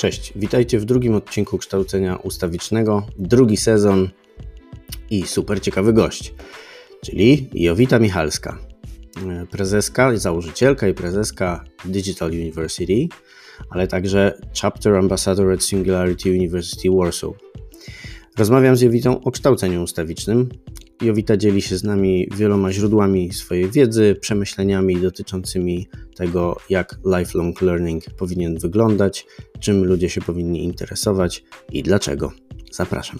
[0.00, 4.08] Cześć, witajcie w drugim odcinku kształcenia ustawicznego, drugi sezon
[5.10, 6.34] i super ciekawy gość,
[7.04, 8.58] czyli Jowita Michalska,
[9.50, 13.08] prezeska, założycielka i prezeska Digital University,
[13.70, 17.32] ale także Chapter Ambassador at Singularity University Warsaw.
[18.38, 20.48] Rozmawiam z Jowitą o kształceniu ustawicznym.
[21.00, 28.04] Jowita dzieli się z nami wieloma źródłami swojej wiedzy, przemyśleniami dotyczącymi tego, jak lifelong learning
[28.18, 29.26] powinien wyglądać,
[29.60, 32.32] czym ludzie się powinni interesować i dlaczego.
[32.72, 33.18] Zapraszam.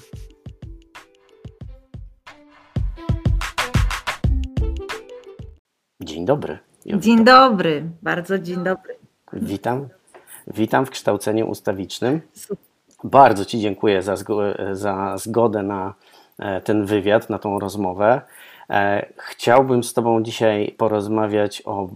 [6.00, 6.58] Dzień dobry.
[6.86, 7.06] Jowita.
[7.06, 8.97] Dzień dobry, bardzo dzień dobry.
[9.33, 9.88] Witam.
[10.55, 12.20] Witam w kształceniu ustawicznym.
[13.05, 14.16] Bardzo Ci dziękuję za,
[14.72, 15.94] za zgodę na
[16.64, 18.20] ten wywiad, na tą rozmowę.
[18.70, 21.88] E, chciałbym z Tobą dzisiaj porozmawiać o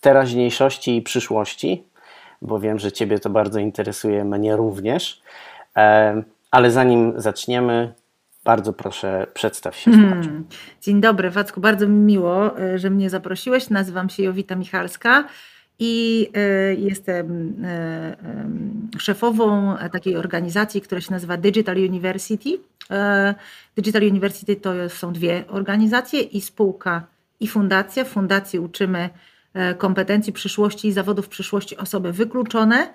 [0.00, 1.84] teraźniejszości i przyszłości,
[2.42, 5.22] bo wiem, że Ciebie to bardzo interesuje, mnie również.
[5.76, 7.94] E, ale zanim zaczniemy,
[8.44, 9.90] bardzo proszę, przedstaw się.
[9.90, 10.46] Hmm.
[10.82, 13.70] Dzień dobry, Wacku, bardzo mi miło, że mnie zaprosiłeś.
[13.70, 15.24] Nazywam się Jowita Michalska
[15.80, 18.16] i e, jestem e,
[18.98, 22.58] szefową takiej organizacji, która się nazywa Digital University.
[22.90, 23.34] E,
[23.76, 27.06] Digital University to są dwie organizacje i spółka
[27.40, 28.04] i fundacja.
[28.04, 29.10] W fundacji uczymy
[29.78, 32.94] kompetencji przyszłości i zawodów przyszłości osoby wykluczone,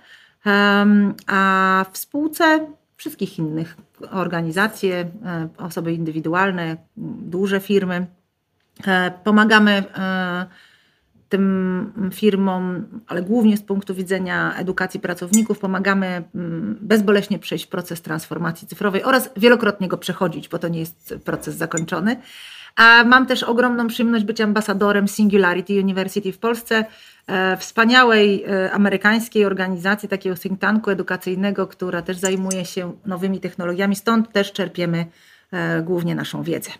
[1.28, 3.78] a w spółce wszystkich innych
[4.11, 5.11] organizacje,
[5.58, 8.06] osoby indywidualne, duże firmy.
[9.23, 9.83] Pomagamy
[11.36, 18.67] tym firmom, ale głównie z punktu widzenia edukacji pracowników, pomagamy mm, bezboleśnie przejść proces transformacji
[18.67, 22.17] cyfrowej oraz wielokrotnie go przechodzić, bo to nie jest proces zakończony.
[22.75, 26.86] A mam też ogromną przyjemność być ambasadorem Singularity University w Polsce,
[27.28, 33.95] e, wspaniałej e, amerykańskiej organizacji, takiego think tanku edukacyjnego, która też zajmuje się nowymi technologiami.
[33.95, 35.06] Stąd też czerpiemy
[35.52, 36.72] e, głównie naszą wiedzę.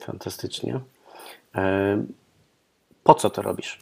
[0.00, 0.80] Fantastycznie.
[3.08, 3.78] Po co to robisz?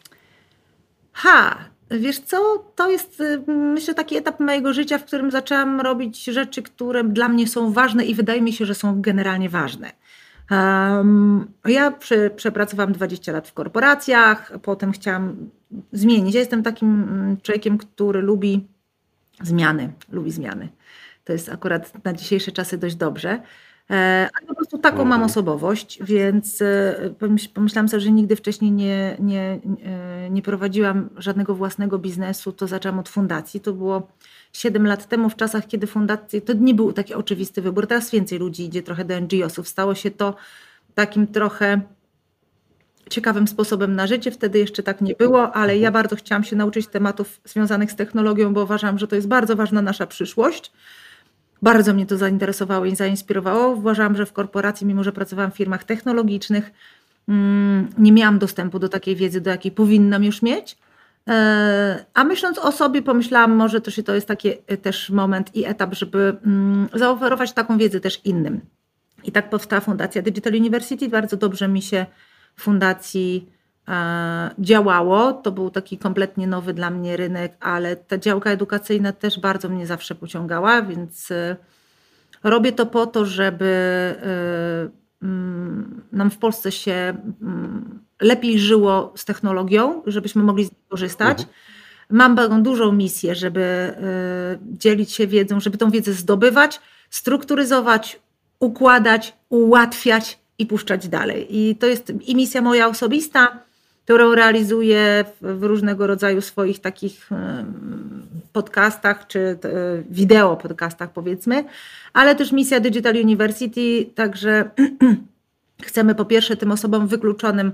[1.13, 1.59] Ha,
[1.91, 6.63] wiesz co, to jest y, myślę taki etap mojego życia, w którym zaczęłam robić rzeczy,
[6.63, 9.93] które dla mnie są ważne i wydaje mi się, że są generalnie ważne.
[10.51, 11.93] Um, ja
[12.37, 15.51] przepracowałam 20 lat w korporacjach, potem chciałam
[15.93, 16.35] zmienić.
[16.35, 18.67] Ja jestem takim mm, człowiekiem, który lubi
[19.43, 20.69] zmiany, lubi zmiany.
[21.25, 23.43] To jest akurat na dzisiejsze czasy dość dobrze.
[23.89, 25.23] Ale po prostu taką mam mhm.
[25.23, 27.15] osobowość, więc e,
[27.55, 32.53] pomyślałam sobie, że nigdy wcześniej nie, nie, e, nie prowadziłam żadnego własnego biznesu.
[32.53, 33.61] To zaczęłam od fundacji.
[33.61, 34.09] To było
[34.53, 37.87] 7 lat temu, w czasach, kiedy fundacje, to nie był taki oczywisty wybór.
[37.87, 39.69] Teraz więcej ludzi idzie trochę do NGO-sów.
[39.69, 40.35] Stało się to
[40.95, 41.81] takim trochę
[43.11, 44.31] ciekawym sposobem na życie.
[44.31, 45.93] Wtedy jeszcze tak nie było, ale ja mhm.
[45.93, 49.83] bardzo chciałam się nauczyć tematów związanych z technologią, bo uważam, że to jest bardzo ważna
[49.83, 50.73] nasza przyszłość.
[51.67, 53.69] Bardzo mnie to zainteresowało i zainspirowało.
[53.69, 56.71] Uważałam, że w korporacji, mimo że pracowałam w firmach technologicznych,
[57.29, 60.79] mm, nie miałam dostępu do takiej wiedzy, do jakiej powinnam już mieć.
[61.29, 65.65] E, a myśląc o sobie, pomyślałam, może to, to jest taki e, też moment i
[65.65, 68.61] etap, żeby mm, zaoferować taką wiedzę też innym.
[69.25, 71.09] I tak powstała Fundacja Digital University.
[71.09, 72.07] Bardzo dobrze mi się
[72.57, 73.49] fundacji
[74.59, 75.33] działało.
[75.33, 79.87] To był taki kompletnie nowy dla mnie rynek, ale ta działka edukacyjna też bardzo mnie
[79.87, 81.57] zawsze pociągała, więc e,
[82.45, 83.65] robię to po to, żeby
[84.23, 84.89] e,
[85.23, 91.39] mm, nam w Polsce się mm, lepiej żyło z technologią, żebyśmy mogli z niej korzystać.
[91.39, 91.49] Mhm.
[92.11, 93.95] Mam taką dużą misję, żeby
[94.63, 96.81] dzielić się wiedzą, żeby tą wiedzę zdobywać,
[97.11, 98.21] strukturyzować,
[98.61, 101.47] układać, ułatwiać i puszczać dalej.
[101.57, 103.67] I to jest i misja moja osobista,
[104.07, 107.31] którą realizuję w różnego rodzaju swoich takich
[108.53, 109.59] podcastach, czy e,
[110.11, 111.65] wideo podcastach powiedzmy,
[112.13, 114.71] ale też misja Digital University, także
[115.89, 117.73] chcemy po pierwsze tym osobom wykluczonym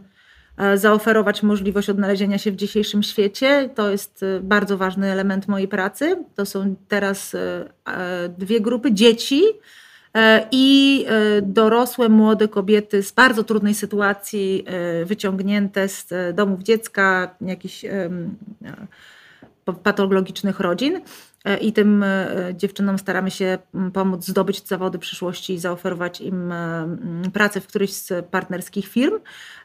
[0.56, 3.70] e, zaoferować możliwość odnalezienia się w dzisiejszym świecie.
[3.74, 6.24] To jest e, bardzo ważny element mojej pracy.
[6.34, 7.36] To są teraz
[8.38, 9.42] dwie grupy dzieci,
[10.50, 17.84] i e, dorosłe, młode kobiety z bardzo trudnej sytuacji, e, wyciągnięte z domów dziecka, jakichś
[19.82, 21.00] patologicznych rodzin.
[21.60, 22.04] I tym
[22.54, 23.58] dziewczynom staramy się
[23.92, 26.54] pomóc zdobyć zawody przyszłości i zaoferować im
[27.32, 29.18] pracę w którejś z partnerskich firm.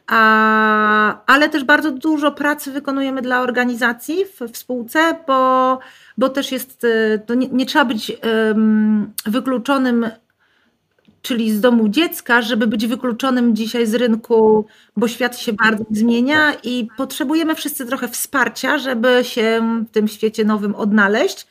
[0.06, 5.78] A, ale też bardzo dużo pracy wykonujemy dla organizacji w, w spółce, bo,
[6.18, 6.86] bo też jest,
[7.36, 10.06] nie, nie trzeba być um, wykluczonym
[11.22, 14.66] czyli z domu dziecka, żeby być wykluczonym dzisiaj z rynku,
[14.96, 20.44] bo świat się bardzo zmienia i potrzebujemy wszyscy trochę wsparcia, żeby się w tym świecie
[20.44, 21.46] nowym odnaleźć.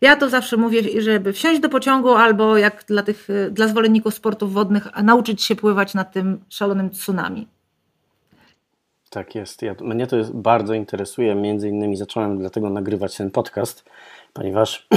[0.00, 4.52] Ja to zawsze mówię, żeby wsiąść do pociągu albo jak dla tych, dla zwolenników sportów
[4.52, 7.48] wodnych, nauczyć się pływać na tym szalonym tsunami.
[9.10, 9.62] Tak jest.
[9.62, 11.34] Ja, mnie to jest, bardzo interesuje.
[11.34, 13.84] Między innymi zacząłem dlatego nagrywać ten podcast,
[14.38, 14.88] ponieważ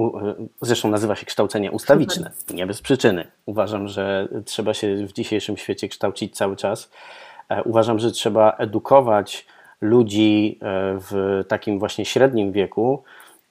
[0.60, 2.30] zresztą nazywa się kształcenie ustawiczne.
[2.54, 3.26] Nie bez przyczyny.
[3.46, 6.90] Uważam, że trzeba się w dzisiejszym świecie kształcić cały czas.
[7.48, 9.46] E, uważam, że trzeba edukować
[9.80, 13.02] ludzi e, w takim właśnie średnim wieku,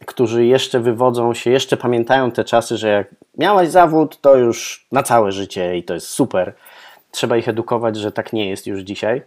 [0.06, 3.08] którzy jeszcze wywodzą się, jeszcze pamiętają te czasy, że jak
[3.38, 6.54] miałaś zawód, to już na całe życie i to jest super.
[7.12, 9.22] Trzeba ich edukować, że tak nie jest już dzisiaj.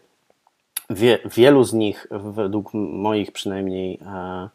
[0.90, 4.48] Wie, wielu z nich, według moich przynajmniej e,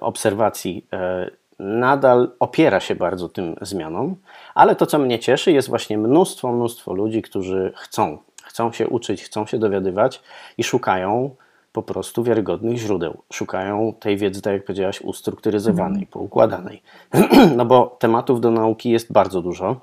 [0.00, 4.16] obserwacji, e, nadal opiera się bardzo tym zmianom,
[4.54, 9.24] ale to, co mnie cieszy, jest właśnie mnóstwo, mnóstwo ludzi, którzy chcą, chcą się uczyć,
[9.24, 10.22] chcą się dowiadywać
[10.58, 11.36] i szukają
[11.72, 13.22] po prostu wiarygodnych źródeł.
[13.32, 16.06] Szukają tej wiedzy, tak jak powiedziałaś, ustrukturyzowanej, mm.
[16.06, 16.82] poukładanej.
[17.56, 19.80] No bo tematów do nauki jest bardzo dużo.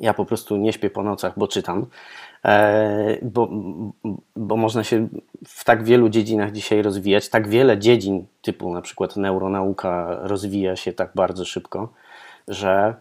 [0.00, 1.86] Ja po prostu nie śpię po nocach, bo czytam,
[3.22, 3.48] bo,
[4.36, 5.08] bo można się
[5.46, 7.28] w tak wielu dziedzinach dzisiaj rozwijać.
[7.28, 11.92] Tak wiele dziedzin, typu na przykład neuronauka, rozwija się tak bardzo szybko,
[12.48, 12.94] że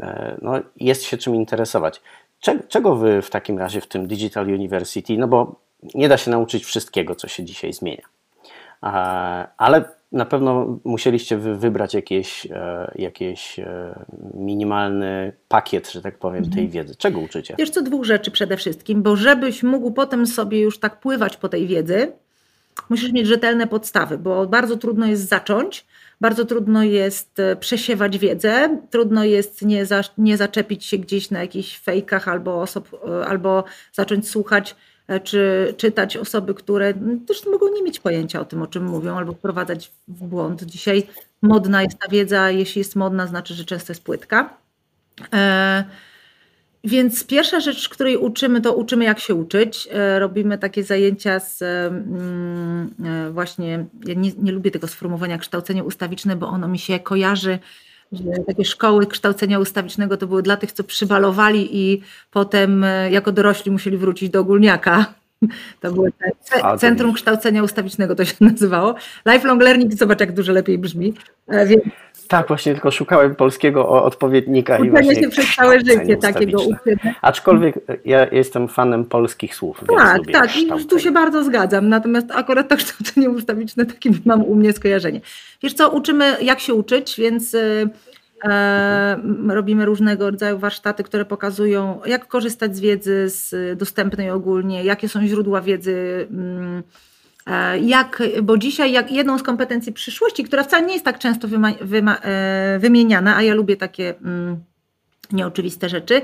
[0.00, 2.02] e, no, jest się czym interesować.
[2.68, 5.54] Czego wy w takim razie w tym Digital University, no bo
[5.94, 8.19] nie da się nauczyć wszystkiego, co się dzisiaj zmienia.
[8.80, 14.04] Ale na pewno musieliście wybrać jakieś, e, jakieś e,
[14.34, 16.70] minimalny pakiet, że tak powiem, tej mhm.
[16.70, 16.96] wiedzy.
[16.96, 17.54] Czego uczycie?
[17.58, 21.48] Wiesz co, dwóch rzeczy przede wszystkim, bo żebyś mógł potem sobie już tak pływać po
[21.48, 22.12] tej wiedzy,
[22.90, 25.86] musisz mieć rzetelne podstawy, bo bardzo trudno jest zacząć,
[26.20, 31.40] bardzo trudno jest e, przesiewać wiedzę, trudno jest nie, za, nie zaczepić się gdzieś na
[31.40, 32.88] jakichś fejkach albo, osob,
[33.26, 34.76] albo zacząć słuchać
[35.24, 36.94] czy czytać osoby, które
[37.26, 40.62] też mogą nie mieć pojęcia o tym, o czym mówią, albo wprowadzać w błąd.
[40.62, 41.06] Dzisiaj
[41.42, 44.56] modna jest ta wiedza, jeśli jest modna, znaczy, że często jest płytka.
[45.32, 45.84] E,
[46.84, 49.88] więc pierwsza rzecz, której uczymy, to uczymy jak się uczyć.
[49.92, 52.94] E, robimy takie zajęcia z mm,
[53.32, 57.58] właśnie, ja nie, nie lubię tego sformułowania kształcenie ustawiczne, bo ono mi się kojarzy
[58.12, 63.32] że takie szkoły kształcenia ustawicznego to były dla tych, co przybalowali i potem e, jako
[63.32, 65.19] dorośli musieli wrócić do ogólniaka.
[65.80, 66.06] To było
[66.78, 68.94] Centrum Kształcenia Ustawicznego to się nazywało.
[69.26, 71.14] Lifelong Learning, zobacz jak dużo lepiej brzmi.
[71.48, 71.82] E, więc...
[72.28, 74.74] Tak, właśnie tylko szukałem polskiego odpowiednika.
[74.74, 77.14] Uczenie i właśnie się przez całe życie takiego uczenia.
[77.22, 79.84] Aczkolwiek ja jestem fanem polskich słów.
[79.96, 81.88] Tak, tak i tu się bardzo zgadzam.
[81.88, 85.20] Natomiast akurat to kształcenie ustawiczne takie mam u mnie skojarzenie.
[85.62, 87.88] Wiesz co, uczymy jak się uczyć, więc e, e,
[89.48, 95.26] robimy różnego rodzaju warsztaty, które pokazują jak korzystać z wiedzy z dostępnej ogólnie, jakie są
[95.26, 96.82] źródła wiedzy mm,
[97.46, 101.48] E, jak, bo dzisiaj jak jedną z kompetencji przyszłości, która wcale nie jest tak często
[101.48, 104.64] wyma, wyma, e, wymieniana, a ja lubię takie mm,
[105.32, 106.22] nieoczywiste rzeczy,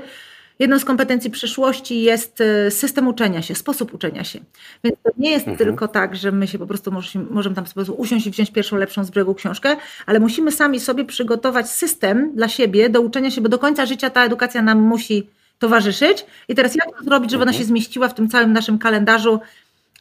[0.59, 4.39] jedną z kompetencji przyszłości jest e, system uczenia się, sposób uczenia się.
[4.83, 5.57] Więc to nie jest mhm.
[5.57, 8.77] tylko tak, że my się po prostu możemy, możemy tam sobie usiąść i wziąć pierwszą
[8.77, 9.75] lepszą z brzegu książkę,
[10.05, 14.09] ale musimy sami sobie przygotować system dla siebie do uczenia się, bo do końca życia
[14.09, 15.27] ta edukacja nam musi
[15.59, 16.25] towarzyszyć.
[16.47, 17.67] I teraz jak to zrobić, żeby ona się mhm.
[17.67, 19.39] zmieściła w tym całym naszym kalendarzu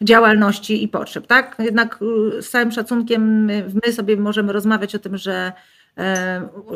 [0.02, 1.56] działalności i potrzeb, tak?
[1.58, 1.98] Jednak
[2.38, 3.44] y, z całym szacunkiem
[3.84, 5.52] my sobie możemy rozmawiać o tym, że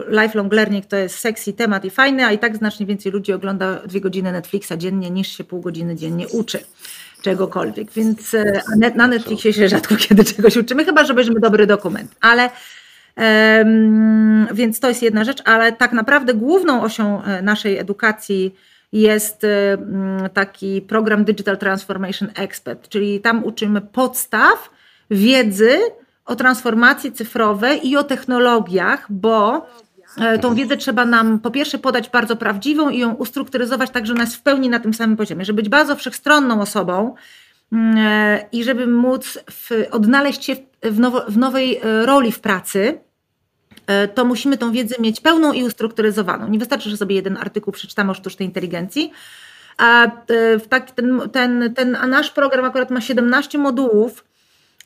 [0.09, 3.75] lifelong learning to jest sexy temat i fajny, a i tak znacznie więcej ludzi ogląda
[3.87, 6.59] dwie godziny Netflixa dziennie niż się pół godziny dziennie uczy
[7.23, 8.62] czegokolwiek, więc e,
[8.95, 12.50] na Netflixie się rzadko kiedy czegoś uczymy, chyba że weźmiemy dobry dokument, ale
[13.17, 18.55] um, więc to jest jedna rzecz, ale tak naprawdę główną osią e, naszej edukacji
[18.93, 19.47] jest
[20.35, 24.71] taki program Digital Transformation Expert, czyli tam uczymy podstaw
[25.11, 25.79] wiedzy
[26.25, 29.67] o transformacji cyfrowej i o technologiach, bo
[30.19, 34.12] e, tą wiedzę trzeba nam po pierwsze podać bardzo prawdziwą i ją ustrukturyzować tak, że
[34.12, 37.15] ona jest w pełni na tym samym poziomie, żeby być bardzo wszechstronną osobą
[37.73, 42.41] mm, e, i żeby móc w, odnaleźć się w, nowo, w nowej e, roli w
[42.41, 42.99] pracy,
[44.15, 46.49] to musimy tą wiedzę mieć pełną i ustrukturyzowaną.
[46.49, 49.12] Nie wystarczy, że sobie jeden artykuł przeczytamy o sztucznej inteligencji.
[49.79, 50.11] A
[50.69, 54.25] tak, ten, ten, ten, a nasz program akurat ma 17 modułów,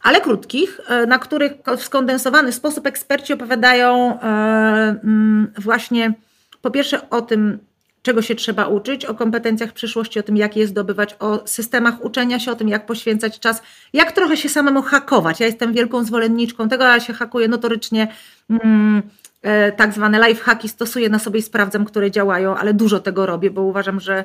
[0.04, 6.14] ale krótkich, e, na których w skondensowany sposób eksperci opowiadają mm, właśnie
[6.62, 7.58] po pierwsze o tym,
[8.02, 12.38] czego się trzeba uczyć, o kompetencjach przyszłości, o tym, jak je zdobywać, o systemach uczenia
[12.38, 15.40] się, o tym, jak poświęcać czas, jak trochę się samemu hakować.
[15.40, 18.08] Ja jestem wielką zwolenniczką tego, ja się hakuję notorycznie.
[18.50, 19.02] Mm,
[19.42, 23.50] e, tak zwane lifehacki stosuję na sobie i sprawdzam, które działają, ale dużo tego robię,
[23.50, 24.24] bo uważam, że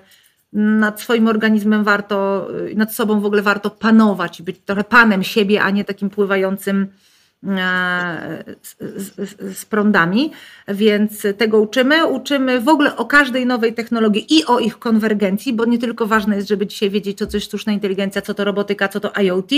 [0.54, 5.24] nad swoim organizmem warto, y, nad sobą w ogóle warto panować i być trochę panem
[5.24, 6.88] siebie, a nie takim pływającym
[7.48, 8.76] e, z,
[9.16, 10.32] z, z, prądami,
[10.68, 12.06] więc tego uczymy.
[12.06, 16.36] Uczymy w ogóle o każdej nowej technologii i o ich konwergencji, bo nie tylko ważne
[16.36, 19.52] jest, żeby dzisiaj wiedzieć, co to jest sztuczna inteligencja, co to robotyka, co to IoT,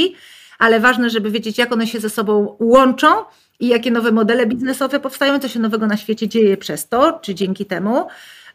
[0.60, 3.08] ale ważne, żeby wiedzieć, jak one się ze sobą łączą
[3.60, 7.36] i jakie nowe modele biznesowe powstają, co się nowego na świecie dzieje przez to, czy
[7.36, 8.08] dzięki temu.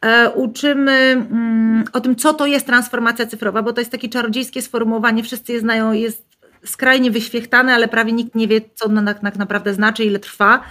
[0.03, 4.63] E, uczymy mm, o tym, co to jest transformacja cyfrowa, bo to jest takie czarodziejskie
[4.63, 6.27] sformułowanie, wszyscy je znają, jest
[6.65, 10.63] skrajnie wyświechtane, ale prawie nikt nie wie, co ono tak naprawdę znaczy, ile trwa.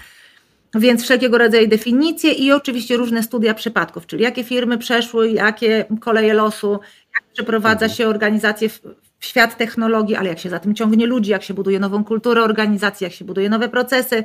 [0.76, 6.34] Więc wszelkiego rodzaju definicje i oczywiście różne studia przypadków, czyli jakie firmy przeszły, jakie koleje
[6.34, 6.80] losu,
[7.16, 8.82] jak przeprowadza się organizację w,
[9.20, 12.44] w świat technologii, ale jak się za tym ciągnie ludzi, jak się buduje nową kulturę
[12.44, 14.24] organizacji, jak się buduje nowe procesy,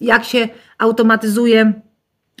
[0.00, 0.48] jak się
[0.78, 1.72] automatyzuje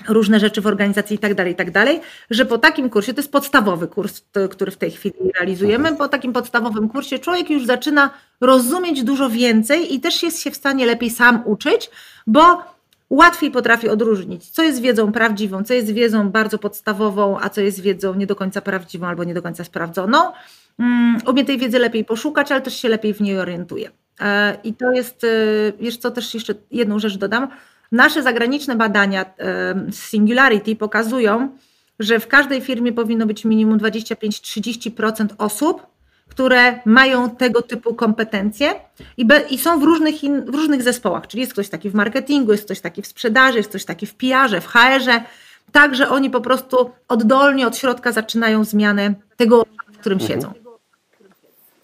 [0.08, 3.20] różne rzeczy w organizacji i tak dalej, i tak dalej, że po takim kursie, to
[3.20, 8.10] jest podstawowy kurs, który w tej chwili realizujemy, po takim podstawowym kursie człowiek już zaczyna
[8.40, 11.90] rozumieć dużo więcej i też jest się w stanie lepiej sam uczyć,
[12.26, 12.62] bo
[13.10, 17.80] łatwiej potrafi odróżnić, co jest wiedzą prawdziwą, co jest wiedzą bardzo podstawową, a co jest
[17.80, 20.18] wiedzą nie do końca prawdziwą albo nie do końca sprawdzoną.
[20.78, 23.90] Mm, umie tej wiedzy lepiej poszukać, ale też się lepiej w niej orientuje.
[24.20, 25.26] E, I to jest,
[25.80, 27.48] wiesz co, też jeszcze jedną rzecz dodam,
[27.92, 29.24] Nasze zagraniczne badania
[29.90, 31.48] z Singularity pokazują,
[31.98, 35.86] że w każdej firmie powinno być minimum 25-30% osób,
[36.28, 38.74] które mają tego typu kompetencje
[39.16, 41.26] i, be, i są w różnych, in, w różnych zespołach.
[41.26, 44.14] Czyli jest ktoś taki w marketingu, jest ktoś taki w sprzedaży, jest ktoś taki w
[44.14, 45.22] PR-ze, w HR-ze.
[45.72, 50.40] Tak, że oni po prostu oddolnie od środka zaczynają zmianę tego, w którym mhm.
[50.40, 50.52] siedzą.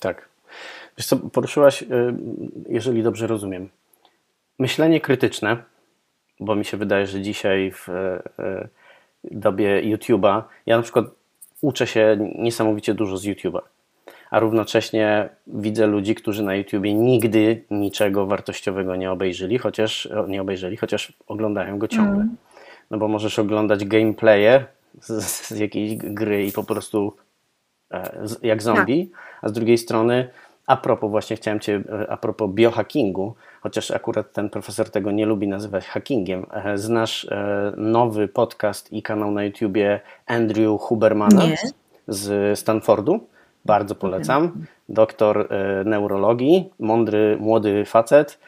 [0.00, 0.28] Tak.
[0.98, 1.86] Wiesz co, poruszyłaś, y,
[2.68, 3.68] jeżeli dobrze rozumiem,
[4.58, 5.56] myślenie krytyczne,
[6.40, 8.68] bo mi się wydaje, że dzisiaj w e, e,
[9.24, 11.06] dobie YouTube'a, ja na przykład
[11.60, 13.60] uczę się niesamowicie dużo z YouTube'a,
[14.30, 20.76] a równocześnie widzę ludzi, którzy na YouTubie nigdy niczego wartościowego nie obejrzeli, chociaż nie obejrzeli,
[20.76, 22.22] chociaż oglądają go ciągle.
[22.22, 22.36] Mm.
[22.90, 24.64] No bo możesz oglądać gameplaye
[25.00, 27.16] z, z jakiejś gry i po prostu
[27.90, 29.20] e, jak zombie, tak.
[29.42, 30.28] a z drugiej strony
[30.66, 35.48] a propos, właśnie chciałem Cię, a propos biohackingu, chociaż akurat ten profesor tego nie lubi
[35.48, 36.46] nazywać hackingiem.
[36.52, 41.56] E, znasz e, nowy podcast i kanał na YouTubie Andrew Hubermana nie.
[42.08, 43.26] z Stanfordu?
[43.64, 44.66] Bardzo polecam.
[44.88, 48.38] Doktor e, neurologii, mądry, młody facet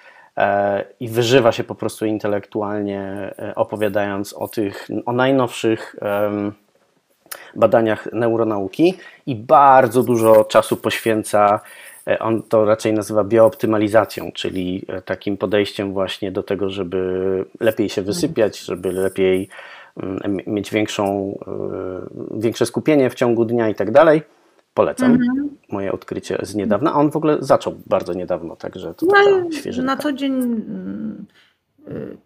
[1.01, 5.97] i wyżywa się po prostu intelektualnie, opowiadając o tych, o najnowszych
[7.57, 8.95] badaniach neuronauki
[9.27, 11.61] i bardzo dużo czasu poświęca E,
[12.21, 18.03] on to raczej nazywa biooptymalizacją, czyli e, takim podejściem właśnie do tego, żeby lepiej się
[18.03, 19.49] wysypiać, żeby lepiej
[19.97, 24.23] mm, mieć większą, e, większe skupienie w ciągu dnia i tak dalej.
[24.75, 25.13] Polecam.
[25.13, 25.57] Mhm.
[25.69, 26.93] Moje odkrycie z niedawna.
[26.93, 31.27] A on w ogóle zaczął bardzo niedawno, także to no, Na co dzień mm,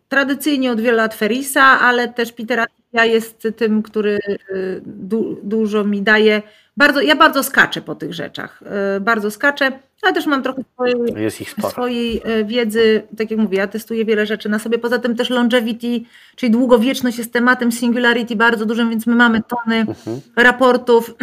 [0.09, 2.67] tradycyjnie od wielu lat Ferisa, ale też Petera
[3.05, 4.19] jest tym, który
[4.51, 6.43] y, du dużo mi daje.
[6.77, 11.31] Bardzo, ja bardzo skaczę po tych rzeczach, e, bardzo skaczę, ale też mam trochę swojej,
[11.71, 15.31] swojej e, wiedzy, tak jak mówię, ja testuję wiele rzeczy na sobie, poza tym też
[15.31, 16.01] longevity,
[16.37, 20.21] czyli długowieczność jest tematem singularity bardzo dużym, więc my mamy tony mhm.
[20.37, 21.15] raportów,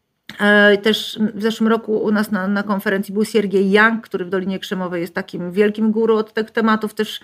[0.82, 4.58] też w zeszłym roku u nas na, na konferencji był Siergiej Young, który w Dolinie
[4.58, 7.20] Krzemowej jest takim wielkim guru od tych tematów, też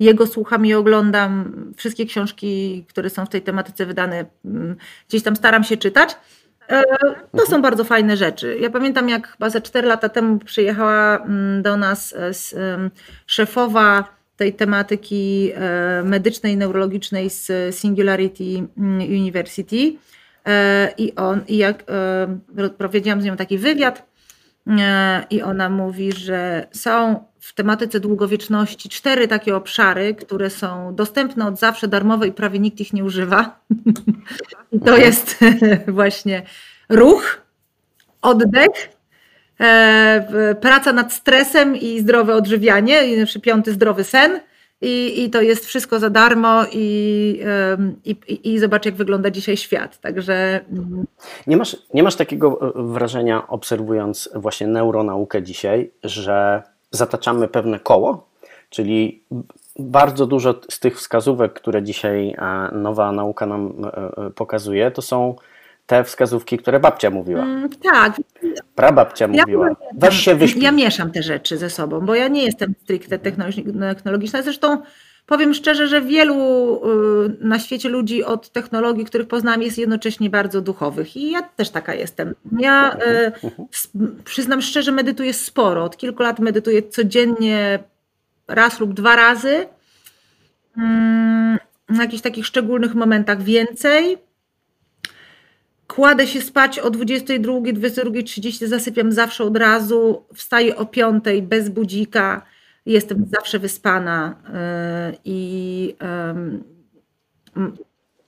[0.00, 4.76] jego słucham i oglądam wszystkie książki, które są w tej tematyce wydane, mm,
[5.08, 6.16] gdzieś tam staram się czytać.
[6.68, 6.84] E,
[7.36, 8.58] to są bardzo fajne rzeczy.
[8.60, 12.30] Ja pamiętam, jak chyba ze 4 lata temu przyjechała mm, do nas e,
[13.26, 18.44] szefowa tej tematyki e, medycznej, neurologicznej z Singularity
[18.78, 19.96] mm, University.
[20.98, 21.84] I on, i jak
[22.78, 24.06] prowadziłam z nią taki wywiad,
[25.30, 31.58] i ona mówi, że są w tematyce długowieczności cztery takie obszary, które są dostępne od
[31.58, 33.60] zawsze, darmowe i prawie nikt ich nie używa.
[34.72, 35.38] I to jest
[35.88, 36.42] właśnie
[36.88, 37.42] ruch,
[38.22, 38.92] oddech,
[39.60, 44.40] e, praca nad stresem i zdrowe odżywianie, piąty zdrowy sen.
[44.80, 47.40] I, I to jest wszystko za darmo i,
[48.04, 50.00] i, i zobacz, jak wygląda dzisiaj świat.
[50.00, 50.60] Także.
[50.72, 51.06] Mm.
[51.46, 58.28] Nie masz, nie masz takiego e, wrażenia, obserwując właśnie neuronaukę dzisiaj, że zataczamy pewne koło,
[58.70, 59.22] czyli
[59.78, 65.34] bardzo dużo z tych wskazówek, które dzisiaj e, nowa nauka nam e, pokazuje, to są
[65.88, 67.42] te wskazówki, które babcia mówiła.
[67.42, 68.16] Mm, tak.
[68.74, 69.70] Prababcia mówiła.
[69.94, 70.62] Weź się wyśpij.
[70.62, 74.42] Ja mieszam te rzeczy ze sobą, bo ja nie jestem stricte technologiczna.
[74.42, 74.82] Zresztą
[75.26, 80.60] powiem szczerze, że wielu y, na świecie ludzi od technologii, których poznałam, jest jednocześnie bardzo
[80.60, 82.34] duchowych i ja też taka jestem.
[82.58, 83.32] Ja y,
[84.24, 85.84] przyznam szczerze, medytuję sporo.
[85.84, 87.78] Od kilku lat medytuję codziennie
[88.48, 89.66] raz lub dwa razy.
[90.76, 94.27] Mm, na jakichś takich szczególnych momentach więcej.
[95.98, 102.42] Kładę się spać o 22, 22.30, zasypiam zawsze od razu, wstaję o 5 bez budzika,
[102.86, 104.36] jestem zawsze wyspana
[105.10, 105.94] yy, i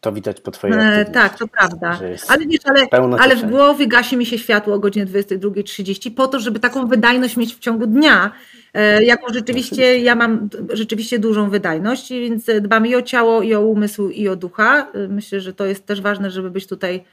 [0.00, 1.99] to widać po twojej e, Tak, to prawda.
[2.29, 2.87] Ale wiesz, ale,
[3.19, 7.37] ale w głowie gasi mi się światło o godzinie 22.30 po to, żeby taką wydajność
[7.37, 8.33] mieć w ciągu dnia.
[8.75, 13.61] E, jako rzeczywiście ja mam rzeczywiście dużą wydajność, więc dbam i o ciało, i o
[13.61, 14.93] umysł, i o ducha.
[14.95, 17.05] E, myślę, że to jest też ważne, żeby być tutaj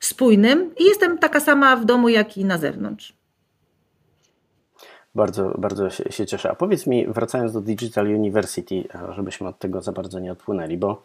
[0.00, 0.74] spójnym.
[0.78, 3.18] I jestem taka sama w domu, jak i na zewnątrz.
[5.14, 6.50] Bardzo, bardzo się, się cieszę.
[6.50, 8.84] A powiedz mi, wracając do Digital University,
[9.16, 11.02] żebyśmy od tego za bardzo nie odpłynęli, bo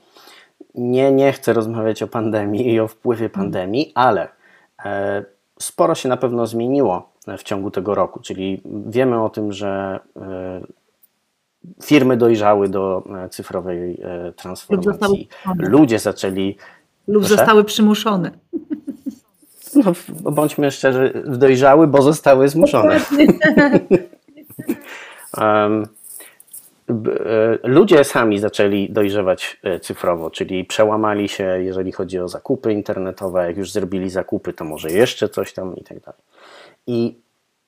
[0.75, 4.27] nie, nie chcę rozmawiać o pandemii i o wpływie pandemii, ale
[4.86, 5.25] e,
[5.60, 10.62] sporo się na pewno zmieniło w ciągu tego roku, czyli wiemy o tym, że e,
[11.84, 15.27] firmy dojrzały do e, cyfrowej e, transformacji,
[15.58, 16.58] ludzie zaczęli.
[17.07, 17.36] Lub proszę?
[17.38, 18.31] zostały przymuszone.
[19.75, 19.93] No,
[20.31, 23.00] bądźmy szczerzy, dojrzały, bo zostały zmuszone.
[25.38, 25.88] um,
[27.63, 33.48] ludzie sami zaczęli dojrzewać cyfrowo, czyli przełamali się, jeżeli chodzi o zakupy internetowe.
[33.48, 36.22] Jak już zrobili zakupy, to może jeszcze coś tam i tak dalej.
[36.88, 37.15] I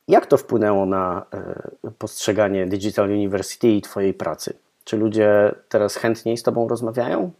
[0.08, 4.54] jak to wpłynęło na e, postrzeganie Digital University i Twojej pracy?
[4.84, 7.32] Czy ludzie teraz chętniej z Tobą rozmawiają?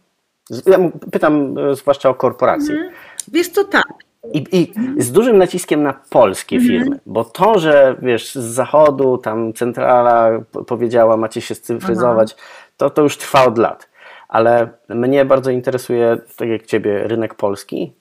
[0.50, 0.78] Ja
[1.12, 2.74] pytam e, zwłaszcza o korporacje.
[2.74, 2.92] Mhm.
[3.28, 3.86] Wiesz co, tak.
[4.32, 4.72] I, I,
[5.02, 6.72] z dużym naciskiem na polskie mhm.
[6.72, 10.30] firmy, bo to, że wiesz, z zachodu tam centrala
[10.66, 12.36] powiedziała, macie się scyfryzować,
[12.76, 13.88] to, to już trwa od lat
[14.28, 17.92] ale mnie bardzo interesuje, tak jak Ciebie, rynek polski.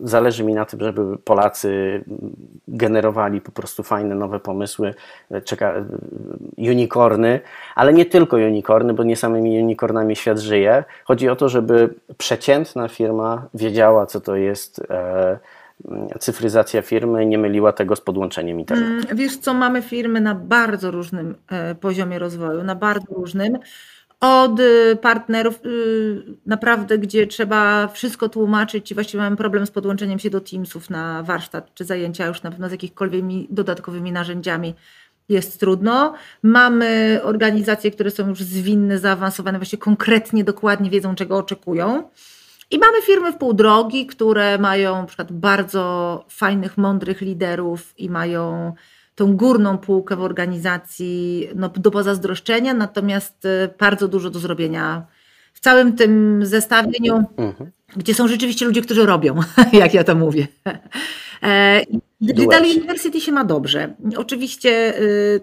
[0.00, 2.04] Zależy mi na tym, żeby Polacy
[2.68, 4.94] generowali po prostu fajne, nowe pomysły,
[5.44, 5.74] czeka,
[6.56, 7.40] unicorny,
[7.74, 10.84] ale nie tylko unicorny, bo nie samymi unicornami świat żyje.
[11.04, 15.38] Chodzi o to, żeby przeciętna firma wiedziała, co to jest e,
[16.18, 19.06] cyfryzacja firmy nie myliła tego z podłączeniem internetu.
[19.06, 23.58] Mm, wiesz co, mamy firmy na bardzo różnym e, poziomie rozwoju, na bardzo różnym
[24.20, 30.18] od y, partnerów, y, naprawdę, gdzie trzeba wszystko tłumaczyć i właściwie mamy problem z podłączeniem
[30.18, 34.74] się do Teamsów na warsztat czy zajęcia już na pewno z jakichkolwiek dodatkowymi narzędziami
[35.28, 36.14] jest trudno.
[36.42, 42.10] Mamy organizacje, które są już zwinne, zaawansowane, właśnie konkretnie, dokładnie wiedzą, czego oczekują.
[42.70, 48.10] I mamy firmy w pół drogi, które mają na przykład bardzo fajnych, mądrych liderów i
[48.10, 48.74] mają
[49.16, 53.48] tą górną półkę w organizacji no, do pozazdroszczenia, natomiast y,
[53.78, 55.06] bardzo dużo do zrobienia
[55.52, 57.70] w całym tym zestawieniu, mhm.
[57.96, 59.40] gdzie są rzeczywiście ludzie, którzy robią,
[59.72, 60.46] jak ja to mówię.
[61.42, 61.80] E,
[62.20, 63.94] Digital University się ma dobrze.
[64.16, 65.40] Oczywiście y,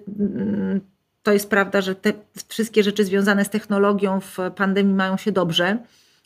[1.23, 2.13] to jest prawda, że te
[2.47, 5.77] wszystkie rzeczy związane z technologią w pandemii mają się dobrze,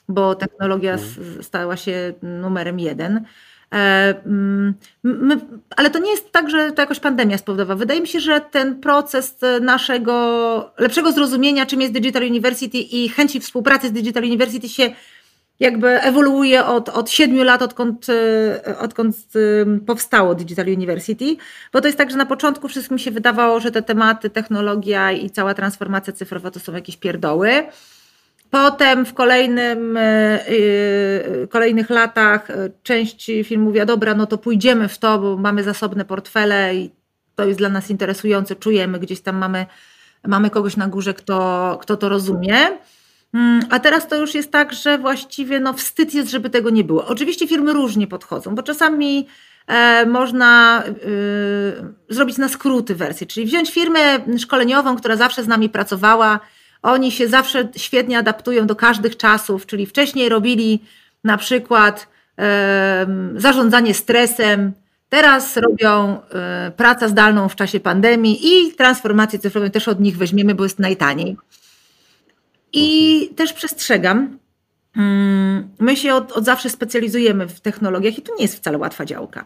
[0.09, 1.43] bo technologia mhm.
[1.43, 3.25] stała się numerem jeden.
[3.73, 5.37] E, mm, my,
[5.77, 7.77] ale to nie jest tak, że to jakoś pandemia spowodowała.
[7.77, 13.39] Wydaje mi się, że ten proces naszego lepszego zrozumienia, czym jest Digital University i chęci
[13.39, 14.91] współpracy z Digital University się
[15.59, 19.17] jakby ewoluuje od, od 7 lat, odkąd, e, odkąd
[19.85, 21.35] powstało Digital University,
[21.73, 25.29] bo to jest tak, że na początku wszystkim się wydawało, że te tematy, technologia i
[25.29, 27.63] cała transformacja cyfrowa to są jakieś pierdoły.
[28.49, 34.87] Potem w kolejnym, e, e, kolejnych latach e, część firm mówiła, dobra, no to pójdziemy
[34.87, 36.91] w to, bo mamy zasobne portfele i
[37.35, 39.65] to jest dla nas interesujące, czujemy, gdzieś tam mamy,
[40.27, 42.57] mamy kogoś na górze, kto, kto to rozumie.
[43.33, 46.83] Mm, a teraz to już jest tak, że właściwie no wstyd jest, żeby tego nie
[46.83, 47.05] było.
[47.05, 49.27] Oczywiście firmy różnie podchodzą, bo czasami
[49.67, 50.93] e, można e,
[52.09, 53.99] zrobić na skróty wersję, czyli wziąć firmę
[54.37, 56.39] szkoleniową, która zawsze z nami pracowała,
[56.87, 60.83] oni się zawsze świetnie adaptują do każdych czasów, czyli wcześniej robili
[61.23, 62.07] na przykład
[63.35, 64.73] zarządzanie stresem,
[65.09, 70.55] teraz robią e, pracę zdalną w czasie pandemii i transformację cyfrową też od nich weźmiemy,
[70.55, 71.37] bo jest najtaniej.
[72.73, 73.35] I mhm.
[73.35, 74.39] też przestrzegam,
[74.97, 79.05] mm, my się od, od zawsze specjalizujemy w technologiach i to nie jest wcale łatwa
[79.05, 79.45] działka.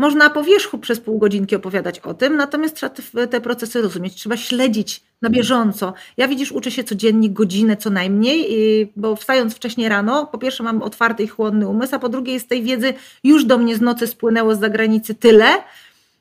[0.00, 4.14] Można po wierzchu przez pół godzinki opowiadać o tym, natomiast trzeba te, te, procesy rozumieć,
[4.14, 5.94] trzeba śledzić na bieżąco.
[6.16, 10.82] Ja widzisz, uczę się codziennie godzinę co najmniej, bo wstając wcześniej rano, po pierwsze mam
[10.82, 14.06] otwarty i chłodny umysł, a po drugie jest tej wiedzy już do mnie z nocy
[14.06, 15.48] spłynęło z zagranicy tyle,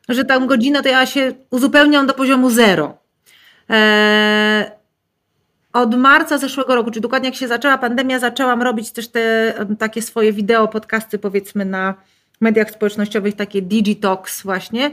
[0.10, 2.98] że tą godzinę to ja się uzupełniam do poziomu zero.
[3.70, 4.66] Eee,
[5.74, 10.02] od marca zeszłego roku, czyli dokładnie jak się zaczęła pandemia, zaczęłam robić też te takie
[10.02, 11.96] swoje wideo, podcasty powiedzmy na
[12.42, 14.92] mediach społecznościowych, takie Digitox właśnie,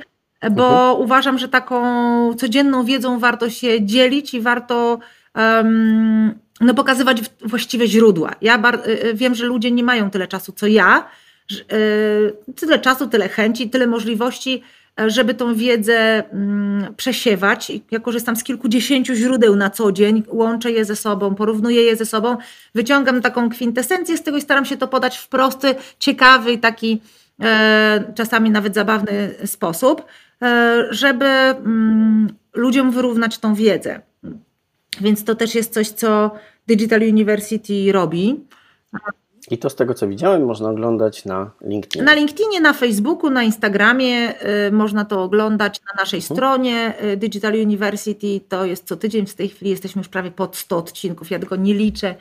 [0.51, 1.01] bo mhm.
[1.01, 4.99] uważam, że taką codzienną wiedzą warto się dzielić i warto
[5.35, 8.33] um, no, pokazywać właściwe źródła.
[8.43, 11.09] Ja y, y, wiem, że ludzie nie mają tyle czasu co ja,
[11.53, 14.63] y, tyle czasu, tyle chęci, tyle możliwości,
[15.07, 17.73] żeby tą wiedzę mm, przesiewać.
[17.91, 22.07] Ja korzystam z kilkudziesięciu źródeł na co dzień, łączę je ze sobą, porównuję je ze
[22.07, 22.37] sobą,
[22.75, 27.01] wyciągam taką kwintesencję z tego i staram się to podać w prosty, ciekawy i taki
[28.15, 30.05] czasami nawet zabawny sposób,
[30.43, 34.01] e, żeby mm, ludziom wyrównać tą wiedzę.
[35.01, 36.31] Więc to też jest coś, co
[36.67, 38.45] Digital University robi.
[39.51, 42.05] I to z tego, co widziałem, można oglądać na LinkedInie.
[42.05, 44.35] Na LinkedInie, na Facebooku, na Instagramie
[44.69, 46.37] y, można to oglądać na naszej hmm.
[46.37, 48.41] stronie Digital University.
[48.49, 51.31] To jest co tydzień, w tej chwili jesteśmy już prawie pod 100 odcinków.
[51.31, 52.15] Ja tego nie liczę,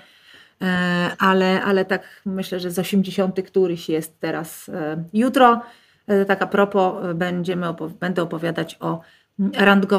[1.19, 4.71] ale, ale tak myślę, że z 80 któryś jest teraz
[5.13, 5.61] jutro.
[6.27, 7.67] Tak a propos, będziemy
[7.99, 9.01] będę opowiadać o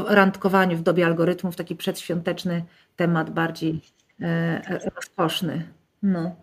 [0.08, 2.64] randkowaniu w dobie algorytmów, taki przedświąteczny
[2.96, 3.80] temat bardziej
[4.94, 5.62] rozkoszny.
[6.02, 6.36] No.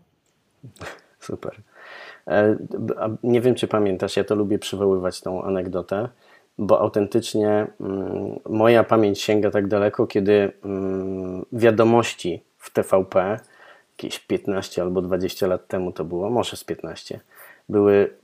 [1.20, 1.62] Super.
[2.28, 2.58] E,
[3.24, 6.10] nie wiem, czy pamiętasz, ja to lubię przywoływać tą anegdotę,
[6.58, 13.40] bo autentycznie mm, moja pamięć sięga tak daleko, kiedy mm, wiadomości w TVP,
[14.04, 17.20] jakieś 15 albo 20 lat temu to było, może z 15,
[17.70, 18.24] były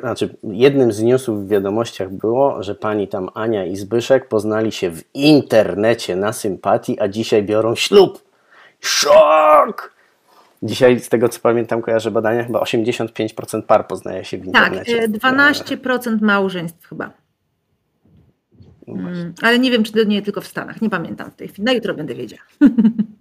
[0.00, 4.90] znaczy, jednym z newsów w wiadomościach było, że pani tam Ania i Zbyszek poznali się
[4.90, 8.24] w internecie na sympatii, a dzisiaj biorą ślub.
[8.80, 9.94] Szok!
[10.62, 15.08] Dzisiaj, z tego co pamiętam, kojarzę badania, chyba 85% par poznaje się w internecie.
[15.20, 17.10] Tak, 12% małżeństw chyba.
[18.88, 20.82] Mm, ale nie wiem, czy to nie tylko w Stanach.
[20.82, 21.64] Nie pamiętam w tej chwili.
[21.64, 22.42] Na jutro będę wiedziała.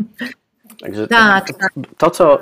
[0.81, 1.73] Także tak, to, tak.
[1.97, 2.37] to, co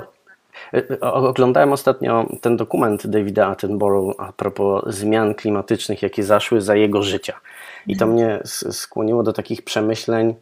[1.00, 7.40] Oglądałem ostatnio ten dokument Davida Attenborough a propos zmian klimatycznych, jakie zaszły za jego życia.
[7.86, 10.34] I to mnie skłoniło do takich przemyśleń,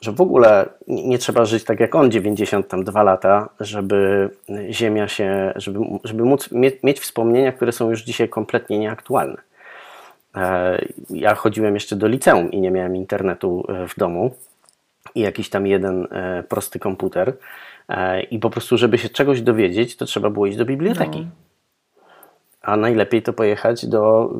[0.00, 4.30] że w ogóle nie trzeba żyć tak jak on 92 lata, żeby
[4.70, 6.48] Ziemia się, żeby, żeby móc
[6.82, 9.42] mieć wspomnienia, które są już dzisiaj kompletnie nieaktualne.
[10.36, 10.78] E,
[11.10, 14.34] ja chodziłem jeszcze do liceum i nie miałem internetu e, w domu
[15.14, 17.36] i jakiś tam jeden e, prosty komputer.
[18.30, 21.20] I po prostu, żeby się czegoś dowiedzieć, to trzeba było iść do biblioteki.
[21.20, 21.26] No.
[22.62, 24.32] A najlepiej to pojechać do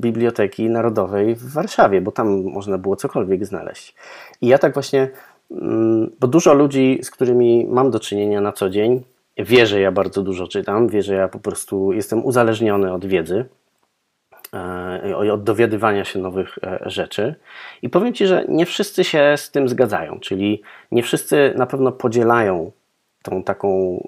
[0.00, 3.94] Biblioteki Narodowej w Warszawie, bo tam można było cokolwiek znaleźć.
[4.40, 5.08] I ja tak właśnie,
[5.50, 9.02] mm, bo dużo ludzi, z którymi mam do czynienia na co dzień,
[9.38, 13.38] wie, że ja bardzo dużo czytam, wie, że ja po prostu jestem uzależniony od wiedzy,
[13.38, 13.61] e,
[15.32, 17.34] od dowiadywania się nowych e, rzeczy.
[17.82, 20.62] I powiem Ci, że nie wszyscy się z tym zgadzają, czyli
[20.92, 22.72] nie wszyscy na pewno podzielają
[23.22, 23.98] tą taką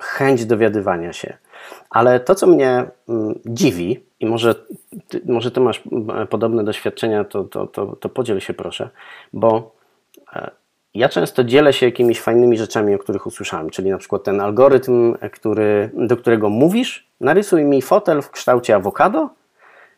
[0.00, 1.36] chęć dowiadywania się.
[1.90, 4.54] Ale to, co mnie mm, dziwi, i może
[5.08, 8.90] ty, może ty masz mm, podobne doświadczenia, to, to, to, to podziel się proszę,
[9.32, 9.74] bo
[10.32, 10.50] e,
[10.94, 15.14] ja często dzielę się jakimiś fajnymi rzeczami, o których usłyszałem, czyli na przykład ten algorytm,
[15.32, 19.30] który, do którego mówisz, narysuj mi fotel w kształcie awokado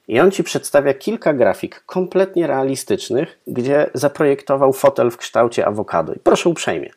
[0.09, 6.15] i on ci przedstawia kilka grafik kompletnie realistycznych, gdzie zaprojektował fotel w kształcie awokado.
[6.15, 6.91] I proszę uprzejmie.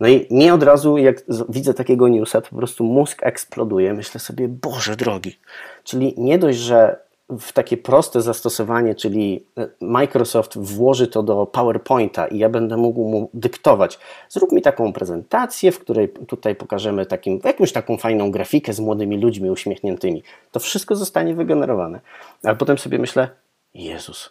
[0.00, 3.94] No i nie od razu, jak widzę takiego newsa, to po prostu mózg eksploduje.
[3.94, 5.38] Myślę sobie, Boże drogi.
[5.84, 12.26] Czyli nie dość, że w takie proste zastosowanie, czyli e, Microsoft włoży to do PowerPointa
[12.26, 13.98] i ja będę mógł mu dyktować.
[14.28, 19.20] Zrób mi taką prezentację, w której tutaj pokażemy takim, jakąś taką fajną grafikę z młodymi
[19.20, 20.22] ludźmi uśmiechniętymi.
[20.52, 22.00] To wszystko zostanie wygenerowane.
[22.44, 23.28] Ale potem sobie myślę,
[23.74, 24.30] Jezus,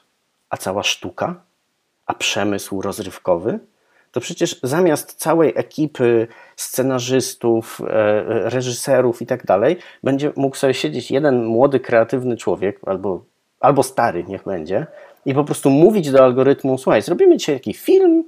[0.49, 1.41] a cała sztuka?
[2.05, 3.59] A przemysł rozrywkowy?
[4.17, 10.73] To przecież zamiast całej ekipy scenarzystów, e, e, reżyserów i tak dalej, będzie mógł sobie
[10.73, 13.23] siedzieć jeden młody, kreatywny człowiek, albo,
[13.59, 14.87] albo stary, niech będzie,
[15.25, 18.23] i po prostu mówić do algorytmu: Słuchaj, zrobimy dzisiaj taki film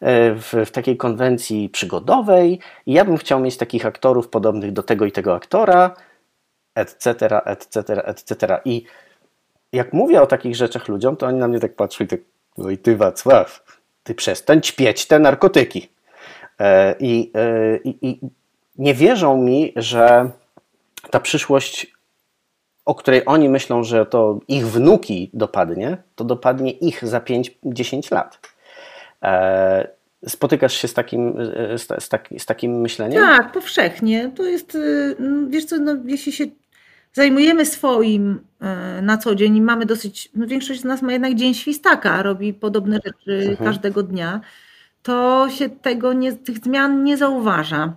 [0.00, 4.82] e, w, w takiej konwencji przygodowej, i ja bym chciał mieć takich aktorów podobnych do
[4.82, 5.94] tego i tego aktora,
[6.74, 8.60] etc., etc., etc.
[8.64, 8.84] I
[9.72, 12.20] jak mówię o takich rzeczach ludziom, to oni na mnie tak patrzą i tak,
[12.58, 13.65] no i ty Wacław,
[14.06, 15.88] ty przestań ćpieć te narkotyki.
[16.60, 18.20] E, I, e, i, I
[18.78, 20.30] nie wierzą mi, że
[21.10, 21.86] ta przyszłość,
[22.84, 28.38] o której oni myślą, że to ich wnuki dopadnie, to dopadnie ich za 5-10 lat.
[29.22, 29.88] E,
[30.28, 31.34] spotykasz się z takim,
[31.74, 32.08] z, z,
[32.42, 33.22] z takim myśleniem?
[33.22, 34.32] Tak, powszechnie.
[34.36, 35.16] To jest, y,
[35.48, 36.44] wiesz co, no, jeśli się
[37.16, 41.34] zajmujemy swoim e, na co dzień i mamy dosyć, no większość z nas ma jednak
[41.34, 43.56] dzień świstaka, robi podobne rzeczy mhm.
[43.56, 44.40] każdego dnia,
[45.02, 47.96] to się tego nie, tych zmian nie zauważa.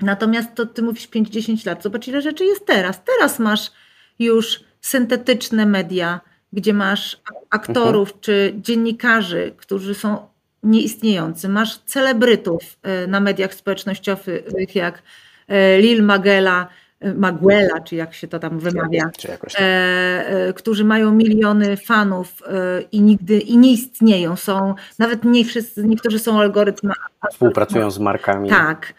[0.00, 1.82] Natomiast to ty mówisz 5-10 lat.
[1.82, 3.00] Zobacz, ile rzeczy jest teraz.
[3.04, 3.72] Teraz masz
[4.18, 6.20] już syntetyczne media,
[6.52, 8.20] gdzie masz aktorów mhm.
[8.20, 10.28] czy dziennikarzy, którzy są
[10.62, 11.48] nieistniejący.
[11.48, 15.02] Masz celebrytów e, na mediach społecznościowych jak
[15.48, 16.68] e, Lil Magela,
[17.14, 19.10] Maguela, czy jak się to tam wymawia,
[19.58, 24.36] e, e, którzy mają miliony fanów e, i nigdy i nie istnieją.
[24.36, 26.96] Są, nawet nie wszyscy, niektórzy są algorytmami.
[27.30, 28.50] Współpracują z markami.
[28.50, 28.94] Tak,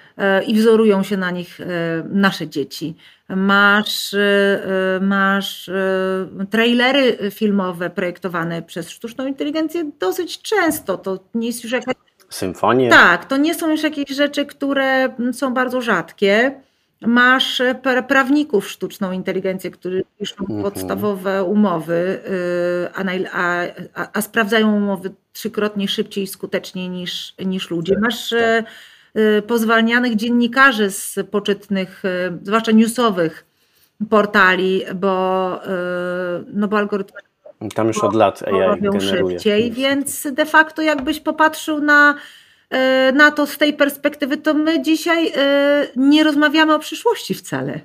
[0.48, 1.60] i wzorują się na nich
[2.10, 2.96] nasze dzieci
[3.30, 4.60] masz, y,
[5.02, 5.70] masz
[6.50, 10.98] trailery filmowe projektowane przez sztuczną inteligencję dosyć często.
[10.98, 11.96] To nie jest już jakaś.
[12.30, 12.90] Symfonie.
[12.90, 16.62] Tak, to nie są już jakieś rzeczy, które są bardzo rzadkie.
[17.02, 17.62] Masz
[18.08, 20.64] prawników sztuczną inteligencję, którzy piszą mhm.
[20.64, 22.20] podstawowe umowy,
[22.94, 23.64] a, a,
[23.96, 27.96] a, a, sprawdzają umowy trzykrotnie szybciej i skuteczniej niż, niż ludzie.
[28.00, 28.66] Masz tak
[29.18, 33.46] Y, pozwalnianych dziennikarzy z poczytnych, y, zwłaszcza newsowych
[34.10, 35.70] portali, bo, y,
[36.54, 37.20] no bo algorytmy
[37.76, 42.16] tam już od lat AI robią szybciej, więc de facto jakbyś popatrzył na,
[43.14, 45.34] na to z tej perspektywy, to my dzisiaj
[45.96, 47.80] nie rozmawiamy o przyszłości wcale.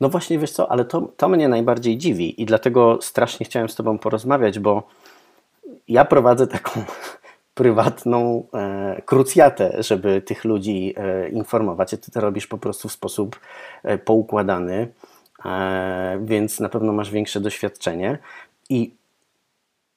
[0.00, 3.74] No właśnie, wiesz co, ale to, to mnie najbardziej dziwi i dlatego strasznie chciałem z
[3.74, 4.88] Tobą porozmawiać, bo
[5.88, 6.70] ja prowadzę taką
[7.54, 11.90] prywatną e, krucjatę, żeby tych ludzi e, informować.
[11.90, 13.40] Ty to robisz po prostu w sposób
[13.82, 14.88] e, poukładany,
[15.44, 18.18] e, więc na pewno masz większe doświadczenie.
[18.68, 18.94] I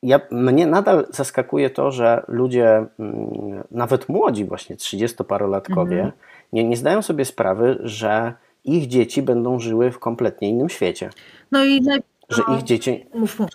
[0.03, 6.11] ja, mnie nadal zaskakuje to, że ludzie, mm, nawet młodzi, właśnie 30-parolatkowie, mhm.
[6.53, 8.33] nie, nie zdają sobie sprawy, że
[8.65, 11.09] ich dzieci będą żyły w kompletnie innym świecie.
[11.51, 11.81] No i
[12.29, 13.05] że ich dzieci.
[13.13, 13.49] Mów, mów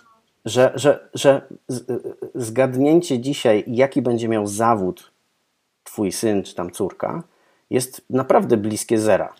[0.45, 1.41] że, że, że
[2.35, 5.11] zgadnięcie dzisiaj, jaki będzie miał zawód
[5.83, 7.23] twój syn czy tam córka,
[7.69, 9.33] jest naprawdę bliskie zera.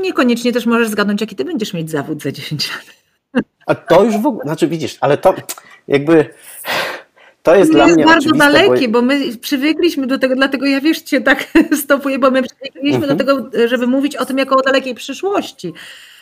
[0.00, 2.97] Niekoniecznie też możesz zgadnąć, jaki ty będziesz mieć zawód za 10 lat.
[3.68, 5.34] A to już w ogóle, znaczy widzisz, ale to
[5.88, 6.30] jakby
[7.42, 9.00] to jest to dla jest mnie bardzo dalekie, bo...
[9.00, 9.06] bo...
[9.06, 11.44] my przywykliśmy do tego, dlatego ja wiesz, cię tak
[11.84, 13.16] stopuję, bo my przywykliśmy mhm.
[13.16, 15.72] do tego, żeby mówić o tym jako o dalekiej przyszłości.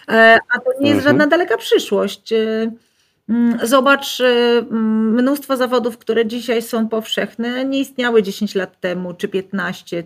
[0.08, 1.02] E, a to nie jest mhm.
[1.02, 2.34] żadna daleka przyszłość.
[3.28, 9.14] Mm, zobacz, y, mm, mnóstwo zawodów, które dzisiaj są powszechne, nie istniały 10 lat temu
[9.14, 10.04] czy 15.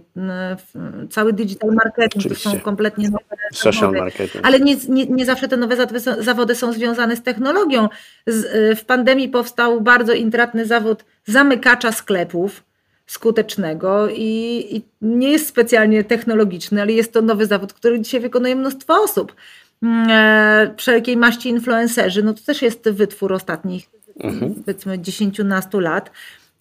[1.11, 2.51] Cały digital marketing Oczywiście.
[2.51, 4.47] to są kompletnie nowe Social marketing.
[4.47, 5.77] Ale nie, nie, nie, zawsze te nowe
[6.21, 7.89] zawody są związane z technologią.
[8.29, 12.63] Y, w pandemii powstał bardzo intratny zawód zamykacza sklepów
[13.07, 18.57] skutecznego i, i nie jest specjalnie technologiczny, ale jest to nowy zawód, który dzisiaj wykonuje
[18.57, 19.35] mnóstwo osób.
[19.83, 23.91] Mm, e, wszelkiej maści influencerzy, no to też jest wytwór ostatnich
[24.21, 24.55] mhm.
[24.55, 26.11] powiedzmy 10-11 lat.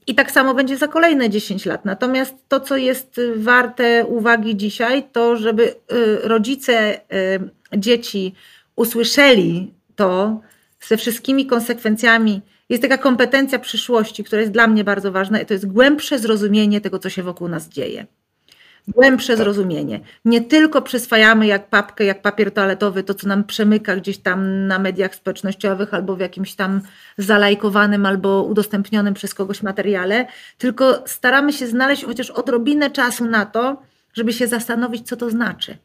[0.07, 1.85] I tak samo będzie za kolejne 10 lat.
[1.85, 5.75] Natomiast to, co jest warte uwagi dzisiaj, to żeby y,
[6.23, 7.01] rodzice
[7.73, 8.35] y, dzieci
[8.75, 10.41] usłyszeli to
[10.87, 12.41] ze wszystkimi konsekwencjami.
[12.69, 16.81] Jest taka kompetencja przyszłości, która jest dla mnie bardzo ważna, i to jest głębsze zrozumienie
[16.81, 18.05] tego, co się wokół nas dzieje
[18.87, 19.37] głębsze tak.
[19.37, 19.99] zrozumienie.
[20.25, 24.79] Nie tylko przyswajamy jak papkę, jak papier toaletowy, to co nam przemyka gdzieś tam na
[24.79, 26.81] mediach społecznościowych albo w jakimś tam
[27.17, 33.81] zalajkowanym albo udostępnionym przez kogoś materiale, tylko staramy się znaleźć chociaż odrobinę czasu na to,
[34.13, 35.77] żeby się zastanowić, co to znaczy.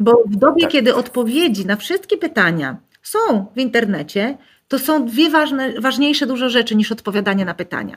[0.00, 0.70] Bo w dobie, tak.
[0.70, 6.76] kiedy odpowiedzi na wszystkie pytania są w internecie, to są dwie ważne, ważniejsze dużo rzeczy
[6.76, 7.96] niż odpowiadanie na pytania.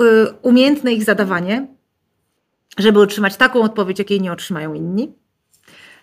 [0.00, 0.04] Y,
[0.42, 1.66] umiejętne ich zadawanie,
[2.78, 5.12] żeby otrzymać taką odpowiedź, jakiej nie otrzymają inni,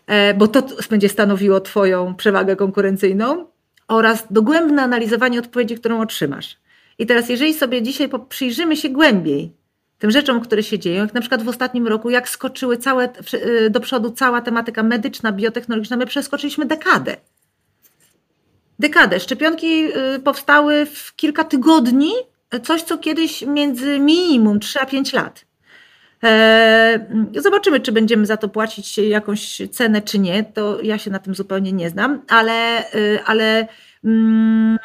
[0.08, 3.46] e, bo to będzie stanowiło Twoją przewagę konkurencyjną
[3.88, 6.58] oraz dogłębne analizowanie odpowiedzi, którą otrzymasz.
[7.00, 9.54] I teraz, jeżeli sobie dzisiaj przyjrzymy się głębiej
[10.00, 13.70] tym rzeczom, które się dzieją, jak na przykład w ostatnim roku, jak skoczyły całe, e,
[13.70, 17.18] do przodu cała tematyka medyczna, biotechnologiczna, my przeskoczyliśmy dekadę.
[18.80, 19.20] Dekadę.
[19.20, 22.12] Szczepionki e, powstały w kilka tygodni,
[22.64, 25.46] coś co kiedyś między minimum 3 a 5 lat.
[26.24, 27.06] E,
[27.36, 30.44] zobaczymy, czy będziemy za to płacić jakąś cenę, czy nie.
[30.44, 33.68] To ja się na tym zupełnie nie znam, ale, y, ale
[34.04, 34.80] mm,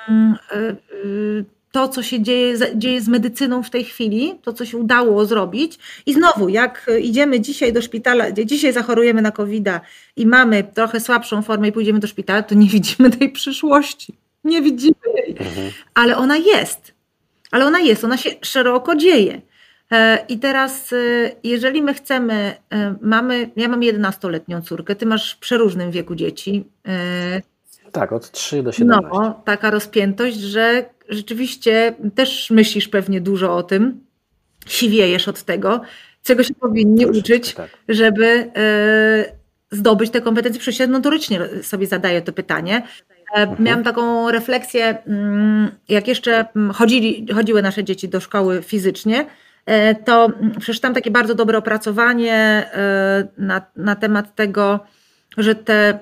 [0.53, 4.79] y, y, to, co się dzieje, dzieje z medycyną w tej chwili, to, co się
[4.79, 5.79] udało zrobić.
[6.07, 9.69] I znowu, jak idziemy dzisiaj do szpitala, dzisiaj zachorujemy na covid
[10.17, 14.15] i mamy trochę słabszą formę i pójdziemy do szpitala, to nie widzimy tej przyszłości.
[14.45, 15.31] Nie widzimy jej.
[15.31, 15.71] Mhm.
[15.95, 16.95] Ale ona jest.
[17.51, 19.41] Ale ona jest, ona się szeroko dzieje.
[19.95, 20.97] E, I teraz, e,
[21.45, 26.65] jeżeli my chcemy, e, mamy, ja mam 11-letnią córkę, ty masz w przeróżnym wieku dzieci.
[27.93, 29.11] Tak, od 3 do 17.
[29.13, 34.01] No, taka rozpiętość, że rzeczywiście też myślisz pewnie dużo o tym,
[34.67, 35.81] siwiejesz od tego,
[36.23, 37.71] czego się powinni uczyć, tak.
[37.89, 38.51] żeby
[39.71, 40.61] zdobyć te kompetencje.
[40.61, 42.83] Przecież ja notorycznie sobie zadaję to pytanie.
[43.35, 43.65] Mhm.
[43.65, 49.27] Miałam taką refleksję, mm, jak jeszcze mm, chodzili, chodziły nasze dzieci do szkoły fizycznie,
[50.05, 52.71] to mm, przeczytałam takie bardzo dobre opracowanie
[53.39, 54.81] na, na temat tego,
[55.37, 55.99] że te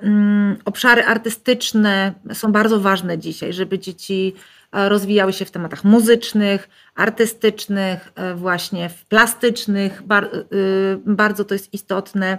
[0.64, 4.34] obszary artystyczne są bardzo ważne dzisiaj, żeby dzieci
[4.72, 10.02] rozwijały się w tematach muzycznych, artystycznych, e, właśnie w plastycznych.
[10.10, 10.26] E,
[11.06, 12.38] bardzo to jest istotne.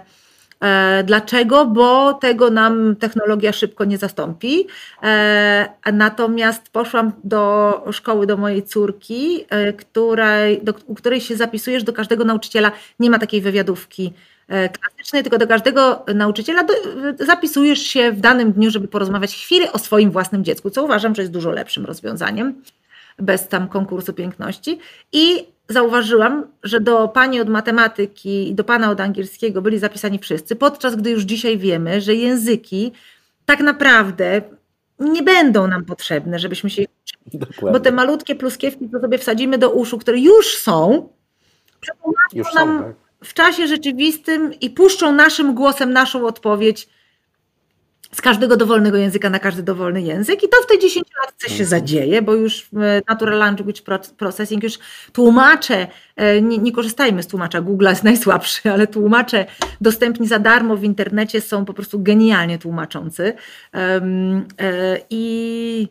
[0.60, 1.66] E, dlaczego?
[1.66, 4.66] Bo tego nam technologia szybko nie zastąpi.
[5.92, 9.44] Natomiast poszłam do szkoły do mojej córki,
[9.76, 12.72] której, do, u której się zapisujesz do każdego nauczyciela.
[13.00, 14.12] Nie ma takiej wywiadówki
[14.80, 16.74] klasycznej, tylko do każdego nauczyciela do,
[17.18, 21.22] zapisujesz się w danym dniu, żeby porozmawiać chwilę o swoim własnym dziecku, co uważam, że
[21.22, 22.62] jest dużo lepszym rozwiązaniem
[23.18, 24.78] bez tam konkursu piękności.
[25.12, 30.56] I zauważyłam, że do pani od matematyki i do pana od angielskiego byli zapisani wszyscy,
[30.56, 32.92] podczas gdy już dzisiaj wiemy, że języki
[33.46, 34.42] tak naprawdę
[34.98, 36.84] nie będą nam potrzebne, żebyśmy się
[37.34, 37.72] Dokładnie.
[37.72, 41.08] Bo te malutkie pluskiewki, co sobie wsadzimy do uszu, które już są,
[42.32, 42.94] już są, nam tak.
[43.24, 46.88] w czasie rzeczywistym i puszczą naszym głosem naszą odpowiedź
[48.14, 51.64] z każdego dowolnego języka na każdy dowolny język i to w tej 10 latce się
[51.64, 51.68] mhm.
[51.68, 53.82] zadzieje, bo już e, Natural Language
[54.16, 54.78] Processing, już
[55.12, 59.46] tłumacze, e, nie, nie korzystajmy z tłumacza, Google jest najsłabszy, ale tłumacze
[59.80, 63.32] dostępni za darmo w internecie są po prostu genialnie tłumaczący
[63.74, 64.00] e,
[65.10, 65.88] i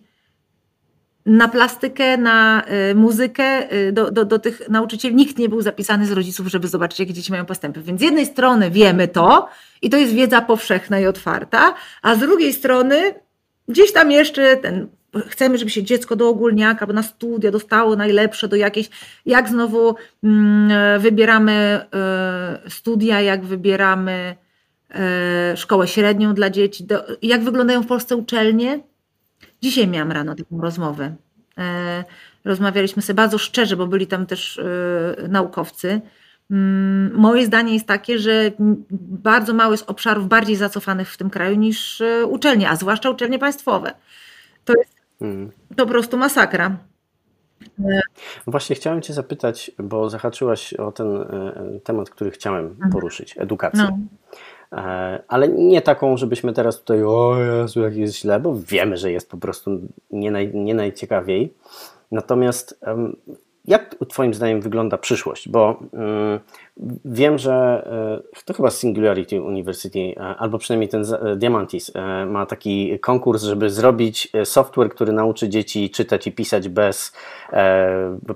[1.25, 5.15] na plastykę, na y, muzykę, y, do, do, do tych nauczycieli.
[5.15, 7.81] Nikt nie był zapisany z rodziców, żeby zobaczyć, jakie dzieci mają postępy.
[7.81, 9.49] Więc z jednej strony wiemy to
[9.81, 13.13] i to jest wiedza powszechna i otwarta, a z drugiej strony
[13.67, 14.87] gdzieś tam jeszcze ten
[15.27, 18.89] chcemy, żeby się dziecko do ogólniaka, bo na studia dostało najlepsze, do jakiejś,
[19.25, 21.85] jak znowu mm, wybieramy
[22.67, 24.35] y, studia, jak wybieramy
[25.55, 26.87] szkołę średnią dla dzieci,
[27.21, 28.79] jak wyglądają w Polsce uczelnie,
[29.63, 31.15] Dzisiaj miałam rano taką rozmowę.
[31.57, 32.03] E,
[32.45, 36.01] rozmawialiśmy sobie bardzo szczerze, bo byli tam też e, naukowcy.
[36.51, 38.51] Mm, moje zdanie jest takie, że
[38.99, 43.39] bardzo mało jest obszarów bardziej zacofanych w tym kraju niż e, uczelnie, a zwłaszcza uczelnie
[43.39, 43.93] państwowe.
[44.65, 45.51] To jest hmm.
[45.77, 46.77] po prostu masakra.
[48.47, 51.07] Właśnie chciałem Cię zapytać, bo zahaczyłaś o ten
[51.83, 52.91] temat, który chciałem mhm.
[52.91, 53.83] poruszyć edukacji.
[53.83, 53.97] No.
[54.73, 59.11] E, ale nie taką, żebyśmy teraz tutaj, o Jezu, jak jest źle, bo wiemy, że
[59.11, 59.71] jest po prostu
[60.11, 61.53] nie, naj, nie najciekawiej.
[62.11, 62.79] Natomiast
[63.65, 65.49] jak Twoim zdaniem wygląda przyszłość?
[65.49, 66.39] Bo mm,
[67.05, 67.53] wiem, że
[68.35, 71.05] e, to chyba Singularity University, e, albo przynajmniej ten
[71.35, 71.91] Diamantis
[72.27, 77.13] ma taki konkurs, żeby zrobić software, który nauczy dzieci czytać i pisać bez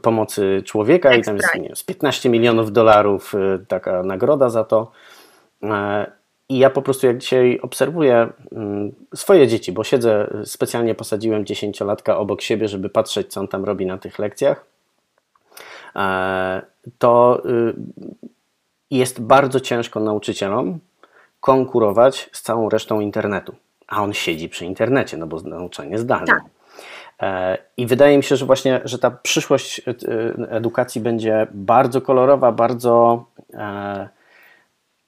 [0.01, 3.33] pomocy człowieka i tam jest wiem, z 15 milionów dolarów
[3.67, 4.91] taka nagroda za to.
[6.49, 12.17] I ja po prostu jak dzisiaj obserwuję mm, swoje dzieci, bo siedzę, specjalnie posadziłem dziesięciolatka
[12.17, 14.65] obok siebie, żeby patrzeć, co on tam robi na tych lekcjach,
[15.95, 16.61] e,
[16.97, 17.73] to y,
[18.91, 20.79] jest bardzo ciężko nauczycielom
[21.39, 23.55] konkurować z całą resztą internetu.
[23.87, 26.27] A on siedzi przy internecie, no bo nauczanie zdalne.
[26.27, 26.43] Tak.
[27.21, 29.93] E, I wydaje mi się, że właśnie, że ta przyszłość y,
[30.49, 34.09] edukacji będzie bardzo kolorowa, bardzo e,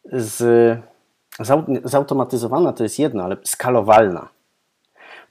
[0.06, 0.78] z
[1.84, 4.30] Zautomatyzowana to jest jedno, ale skalowalna.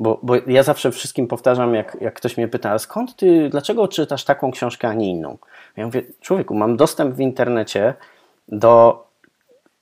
[0.00, 4.24] Bo, bo ja zawsze wszystkim powtarzam, jak, jak ktoś mnie pyta, skąd ty, dlaczego czytasz
[4.24, 5.38] taką książkę, a nie inną?
[5.76, 7.94] Ja mówię, człowieku, mam dostęp w internecie
[8.48, 9.04] do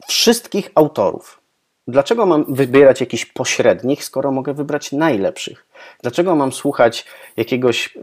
[0.06, 1.40] wszystkich autorów.
[1.88, 5.66] Dlaczego mam wybierać jakichś pośrednich, skoro mogę wybrać najlepszych?
[6.03, 8.01] Dlaczego mam słuchać jakiegoś y,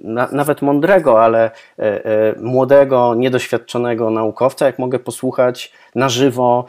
[0.00, 6.66] na, nawet mądrego, ale y, y, młodego, niedoświadczonego naukowca, jak mogę posłuchać na żywo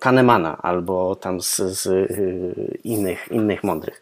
[0.00, 2.12] Kahnemana albo tam z, z
[2.84, 4.00] innych, innych mądrych?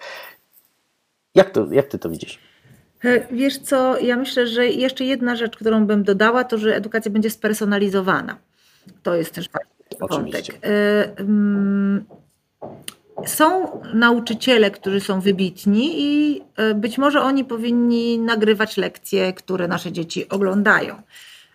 [1.34, 2.38] Jak, to, jak ty to widzisz?
[3.04, 7.10] E, wiesz co, ja myślę, że jeszcze jedna rzecz, którą bym dodała, to że edukacja
[7.10, 8.36] będzie spersonalizowana.
[9.02, 9.79] To jest też ważne.
[10.00, 10.52] Oczywiście.
[10.64, 12.04] E, mm,
[13.26, 19.92] są nauczyciele, którzy są wybitni i e, być może oni powinni nagrywać lekcje, które nasze
[19.92, 21.02] dzieci oglądają.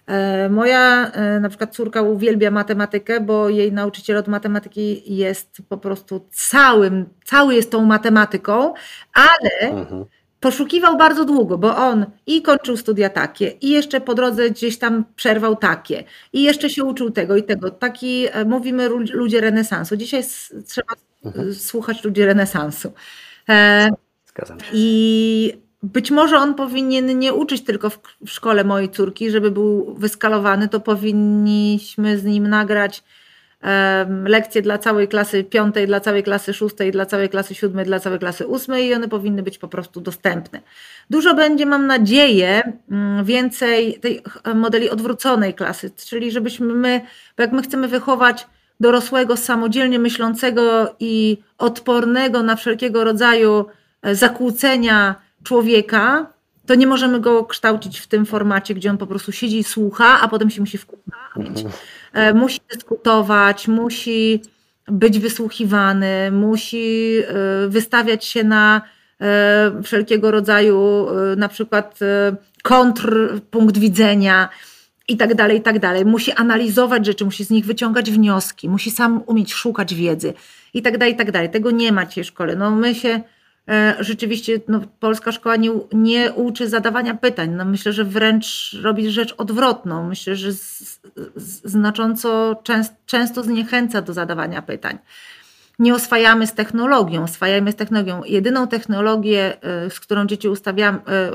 [0.07, 1.11] E, moja
[1.41, 7.55] na przykład córka uwielbia matematykę, bo jej nauczyciel od matematyki jest po prostu całym, cały
[7.55, 8.73] jest tą matematyką,
[9.13, 10.05] ale mhm
[10.45, 15.05] poszukiwał bardzo długo, bo on i kończył studia takie, i jeszcze po drodze gdzieś tam
[15.15, 17.71] przerwał takie, i jeszcze się uczył tego i tego.
[17.71, 19.97] Taki, e, mówimy ludzie renesansu.
[19.97, 20.23] Dzisiaj
[20.67, 20.93] trzeba
[21.25, 21.53] mhm.
[21.53, 22.93] słuchać ludzi renesansu.
[23.49, 23.89] E,
[24.25, 24.65] Zgadzam się.
[24.73, 29.95] I być może on powinien nie uczyć tylko w, w szkole mojej córki, żeby był
[29.97, 33.03] wyskalowany, to powinniśmy z nim nagrać
[34.25, 38.19] lekcje dla całej klasy piątej, dla całej klasy szóstej, dla całej klasy siódmej, dla całej
[38.19, 40.61] klasy ósmej i one powinny być po prostu dostępne.
[41.09, 44.21] Dużo będzie, mam nadzieję, mm, więcej tej
[44.55, 47.01] modeli odwróconej klasy, czyli żebyśmy my,
[47.37, 48.47] bo jak my chcemy wychować
[48.79, 53.65] dorosłego, samodzielnie myślącego i odpornego na wszelkiego rodzaju
[54.01, 56.34] e, zakłócenia człowieka,
[56.65, 60.21] to nie możemy go kształcić w tym formacie, gdzie on po prostu siedzi i słucha,
[60.21, 61.05] a potem się musi wkupić.
[61.35, 61.71] Mhm.
[62.13, 64.41] E, musi dyskutować, musi
[64.87, 68.81] być wysłuchiwany, musi e, wystawiać się na
[69.21, 71.07] e, wszelkiego rodzaju
[71.37, 71.99] na przykład
[72.63, 74.49] kontrpunkt widzenia
[75.07, 76.05] i tak dalej, i tak dalej.
[76.05, 80.33] Musi analizować rzeczy, musi z nich wyciągać wnioski, musi sam umieć szukać wiedzy
[80.73, 81.49] i tak dalej, i tak dalej.
[81.49, 82.55] Tego nie ma w szkole.
[82.55, 83.21] No my się
[83.99, 87.49] rzeczywiście no, polska szkoła nie, nie uczy zadawania pytań.
[87.49, 90.07] No, myślę, że wręcz robi rzecz odwrotną.
[90.07, 90.99] Myślę, że z,
[91.35, 94.97] z, znacząco częst, często zniechęca do zadawania pytań.
[95.79, 98.21] Nie oswajamy z technologią, oswajamy z technologią.
[98.25, 101.31] Jedyną technologię, e, z którą dzieci ustawiamy, e,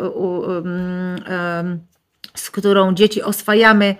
[2.34, 3.96] z którą dzieci oswajamy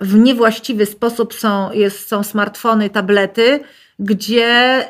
[0.00, 3.60] w niewłaściwy sposób są, jest, są smartfony, tablety,
[3.98, 4.84] gdzie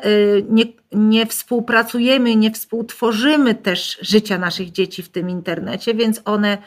[0.49, 6.57] nie, nie współpracujemy, nie współtworzymy też życia naszych dzieci w tym internecie, więc one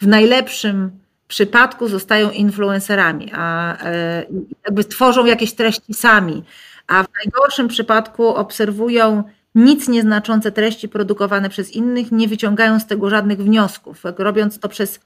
[0.00, 0.90] w najlepszym
[1.28, 4.26] przypadku zostają influencerami, a e,
[4.64, 6.44] jakby tworzą jakieś treści sami,
[6.86, 9.24] a w najgorszym przypadku obserwują
[9.54, 14.02] nic nieznaczące treści produkowane przez innych, nie wyciągają z tego żadnych wniosków.
[14.18, 15.00] Robiąc to przez,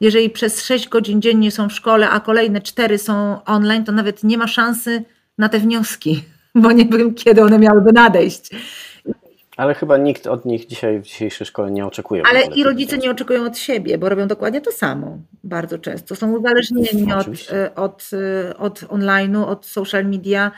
[0.00, 4.24] jeżeli przez 6 godzin dziennie są w szkole, a kolejne 4 są online, to nawet
[4.24, 5.04] nie ma szansy
[5.38, 6.24] na te wnioski
[6.54, 8.50] bo nie wiem, kiedy one miałyby nadejść.
[9.56, 12.22] Ale chyba nikt od nich dzisiaj w dzisiejszej szkole nie oczekuje.
[12.30, 16.16] Ale i rodzice nie oczekują od siebie, bo robią dokładnie to samo bardzo często.
[16.16, 18.10] Są uzależnieni od, e, od,
[18.48, 20.50] e, od online'u, od social media.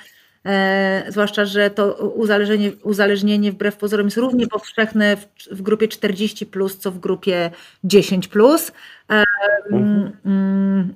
[0.46, 6.46] E, zwłaszcza, że to uzależnienie, uzależnienie wbrew pozorom jest równie powszechne w, w grupie 40,
[6.46, 7.50] plus, co w grupie
[7.84, 8.28] 10.
[8.28, 8.72] Plus.
[9.10, 9.24] E,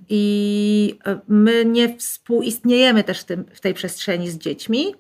[0.09, 3.25] I my nie współistniejemy też
[3.55, 4.95] w tej przestrzeni z dziećmi.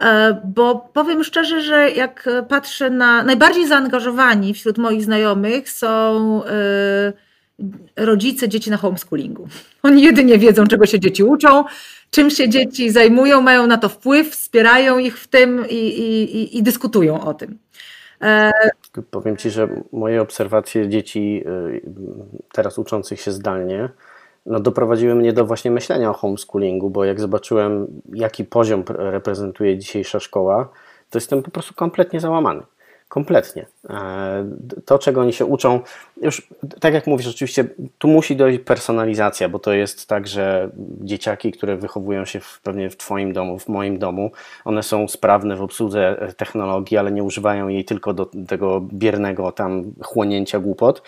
[0.00, 7.12] E, bo powiem szczerze, że jak patrzę na najbardziej zaangażowani wśród moich znajomych są e,
[7.96, 9.48] rodzice dzieci na homeschoolingu.
[9.82, 11.64] Oni jedynie wiedzą, czego się dzieci uczą,
[12.10, 16.62] czym się dzieci zajmują, mają na to wpływ, wspierają ich w tym i, i, i
[16.62, 17.58] dyskutują o tym.
[19.10, 21.80] Powiem Ci, że moje obserwacje dzieci y,
[22.52, 23.88] teraz uczących się zdalnie
[24.46, 30.20] no, doprowadziły mnie do właśnie myślenia o homeschoolingu, bo jak zobaczyłem, jaki poziom reprezentuje dzisiejsza
[30.20, 30.68] szkoła,
[31.10, 32.62] to jestem po prostu kompletnie załamany.
[33.10, 33.66] Kompletnie.
[33.90, 34.50] E,
[34.84, 35.80] to, czego oni się uczą,
[36.22, 36.48] już
[36.80, 37.64] tak jak mówisz, oczywiście
[37.98, 42.90] tu musi dojść personalizacja, bo to jest tak, że dzieciaki, które wychowują się w, pewnie
[42.90, 44.30] w Twoim domu, w moim domu,
[44.64, 49.92] one są sprawne w obsłudze technologii, ale nie używają jej tylko do tego biernego tam
[50.02, 51.02] chłonięcia głupot.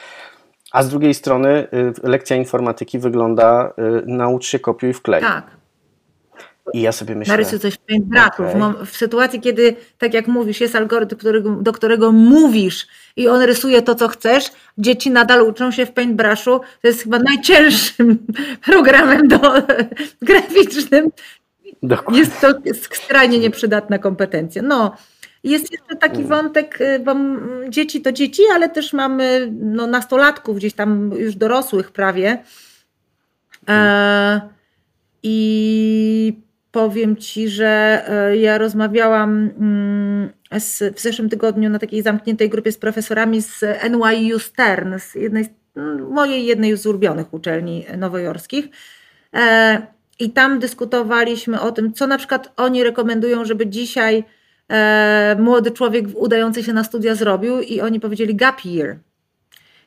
[0.72, 5.20] A z drugiej strony y, lekcja informatyki wygląda y, naucz się kopiuj wklej.
[5.20, 5.61] Tak.
[6.74, 7.32] I ja sobie myślę.
[7.32, 8.42] Narysuj coś w paintbrushu.
[8.42, 8.86] Okay.
[8.86, 13.82] W, sytuacji, kiedy, tak jak mówisz, jest algorytm, którego, do którego mówisz i on rysuje
[13.82, 16.60] to, co chcesz, dzieci nadal uczą się w paintbrushu.
[16.82, 18.26] To jest chyba najcięższym
[18.66, 19.38] programem do,
[20.22, 21.10] graficznym.
[21.82, 22.20] Dokładnie.
[22.20, 22.48] Jest to
[22.82, 24.62] skrajnie nieprzydatna kompetencja.
[24.62, 24.96] No.
[25.44, 26.28] Jest jeszcze taki mm.
[26.28, 27.14] wątek, y, bo
[27.68, 32.42] dzieci to dzieci, ale też mamy no, nastolatków, gdzieś tam już dorosłych prawie.
[33.68, 34.40] E,
[35.22, 35.36] I
[36.72, 42.72] powiem Ci, że e, ja rozmawiałam mm, z, w zeszłym tygodniu na takiej zamkniętej grupie
[42.72, 45.48] z profesorami z NYU Stern, z jednej,
[46.10, 48.68] mojej jednej z ulubionych uczelni nowojorskich.
[49.34, 49.86] E,
[50.18, 54.24] I tam dyskutowaliśmy o tym, co na przykład oni rekomendują, żeby dzisiaj
[54.68, 58.98] e, młody człowiek udający się na studia zrobił, i oni powiedzieli gap year.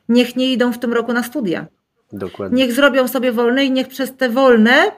[0.08, 1.66] Niech nie idą w tym roku na studia.
[2.12, 2.62] Dokładnie.
[2.62, 4.92] Niech zrobią sobie wolne i niech przez te wolne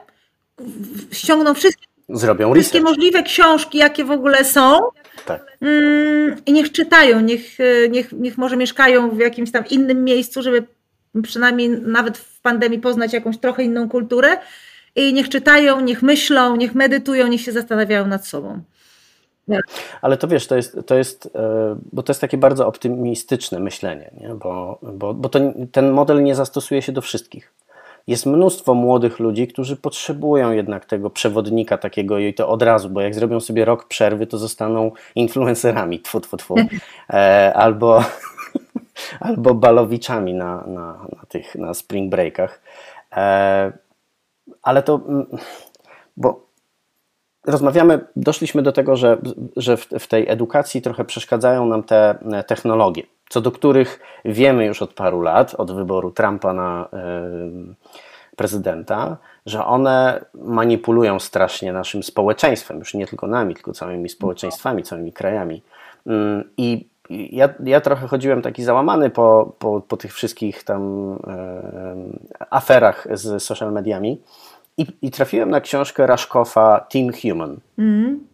[1.11, 4.79] ściągną wszystkie, Zrobią wszystkie możliwe książki, jakie w ogóle są.
[5.25, 5.57] Tak.
[5.61, 7.57] Mm, I niech czytają, niech,
[7.89, 10.63] niech, niech może mieszkają w jakimś tam innym miejscu, żeby
[11.23, 14.37] przynajmniej nawet w pandemii poznać jakąś trochę inną kulturę.
[14.95, 18.61] I niech czytają, niech myślą, niech medytują, niech się zastanawiają nad sobą.
[20.01, 24.11] Ale to wiesz, to jest, to jest, e, bo to jest takie bardzo optymistyczne myślenie,
[24.21, 24.35] nie?
[24.35, 25.39] bo, bo, bo to,
[25.71, 27.53] ten model nie zastosuje się do wszystkich
[28.09, 33.01] jest mnóstwo młodych ludzi, którzy potrzebują jednak tego przewodnika takiego i to od razu, bo
[33.01, 36.55] jak zrobią sobie rok przerwy, to zostaną influencerami, tfu, tfu, tfu.
[37.09, 38.03] E, albo,
[39.29, 40.85] albo balowiczami na, na,
[41.15, 42.61] na tych na spring breakach.
[43.15, 43.71] E,
[44.61, 45.25] ale to, mm,
[46.17, 46.48] bo
[47.45, 49.17] rozmawiamy, doszliśmy do tego, że,
[49.57, 52.15] że w, w tej edukacji trochę przeszkadzają nam te
[52.47, 56.89] technologie, co do których wiemy już od paru lat, od wyboru Trumpa na
[58.39, 65.13] prezydenta, że one manipulują strasznie naszym społeczeństwem, już nie tylko nami, tylko całymi społeczeństwami, całymi
[65.13, 65.63] krajami.
[66.05, 72.47] Mm, I ja, ja trochę chodziłem taki załamany po, po, po tych wszystkich tam e,
[72.49, 74.21] aferach z social mediami
[74.79, 77.59] i, i trafiłem na książkę Raszkowa Team Human.
[77.77, 78.27] Mm.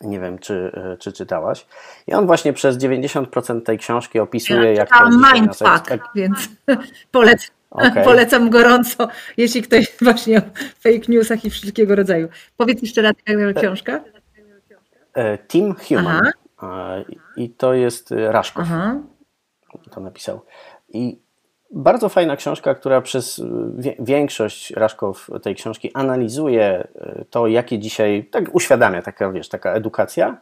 [0.00, 1.66] Nie wiem, czy, e, czy czytałaś.
[2.06, 6.48] I on właśnie przez 90% tej książki opisuje, ja jak to Mindfuck, więc
[7.12, 7.50] polecam.
[7.70, 8.04] Okay.
[8.04, 10.42] Polecam gorąco, jeśli ktoś właśnie o
[10.80, 12.28] fake newsach i wszystkiego rodzaju.
[12.56, 14.04] Powiedz jeszcze raz, jaka książka?
[15.14, 16.30] E, Team Human.
[16.56, 16.96] Aha.
[17.36, 18.64] I to jest Raszkow.
[18.70, 19.00] Aha.
[19.90, 20.40] To napisał.
[20.88, 21.18] I
[21.70, 23.42] bardzo fajna książka, która przez
[23.98, 30.36] większość Raszkow tej książki analizuje e, to, jakie dzisiaj, tak uświadamia taka, wiesz, taka edukacja.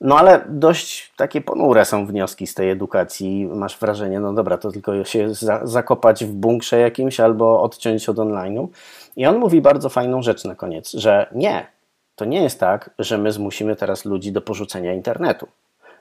[0.00, 3.46] No ale dość takie ponure są wnioski z tej edukacji.
[3.46, 8.16] Masz wrażenie, no dobra, to tylko się za, zakopać w bunkrze jakimś albo odciąć od
[8.16, 8.68] online'u.
[9.16, 11.66] I on mówi bardzo fajną rzecz na koniec, że nie,
[12.16, 15.48] to nie jest tak, że my zmusimy teraz ludzi do porzucenia internetu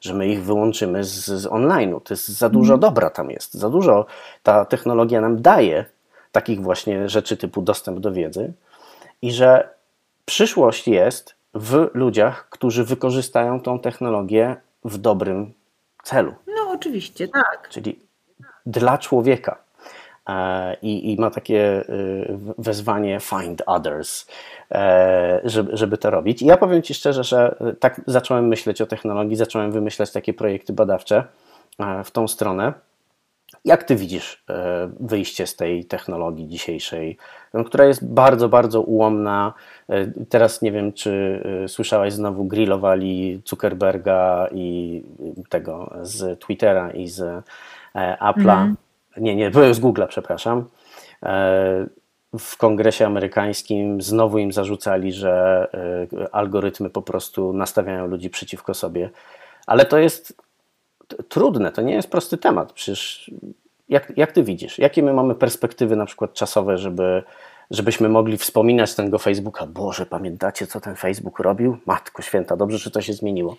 [0.01, 2.01] że my ich wyłączymy z, z online'u.
[2.01, 2.79] To jest za dużo mhm.
[2.79, 4.05] dobra tam jest, za dużo
[4.43, 5.85] ta technologia nam daje
[6.31, 8.53] takich właśnie rzeczy typu dostęp do wiedzy
[9.21, 9.69] i że
[10.25, 15.53] przyszłość jest w ludziach, którzy wykorzystają tą technologię w dobrym
[16.03, 16.33] celu.
[16.47, 17.69] No oczywiście, tak.
[17.69, 17.99] Czyli
[18.65, 19.64] dla człowieka.
[20.29, 24.27] E, I, i ma takie y, wezwanie find others,
[24.71, 26.41] e, żeby, żeby to robić.
[26.41, 30.73] I ja powiem Ci szczerze, że tak zacząłem myśleć o technologii, zacząłem wymyślać takie projekty
[30.73, 31.23] badawcze
[31.79, 32.73] e, w tą stronę.
[33.65, 34.43] Jak Ty widzisz
[34.99, 37.17] wyjście z tej technologii dzisiejszej,
[37.53, 39.53] no, która jest bardzo, bardzo ułomna?
[40.29, 45.03] Teraz nie wiem, czy słyszałaś, znowu grillowali Zuckerberga i
[45.49, 47.43] tego z Twittera i z
[47.95, 48.61] Apple'a.
[48.61, 48.75] Mm
[49.17, 50.65] nie, nie, byłem z Google'a, przepraszam.
[51.23, 51.87] E,
[52.39, 55.67] w kongresie amerykańskim znowu im zarzucali, że
[56.13, 59.09] e, algorytmy po prostu nastawiają ludzi przeciwko sobie.
[59.67, 60.37] Ale to jest
[61.29, 62.73] trudne, to nie jest prosty temat.
[62.73, 63.31] Przecież
[63.89, 64.79] jak, jak ty widzisz?
[64.79, 67.23] Jakie my mamy perspektywy na przykład czasowe, żeby,
[67.71, 69.65] żebyśmy mogli wspominać tego Facebooka?
[69.65, 71.77] Boże, pamiętacie, co ten Facebook robił?
[71.85, 73.57] Matko święta, dobrze, że to się zmieniło.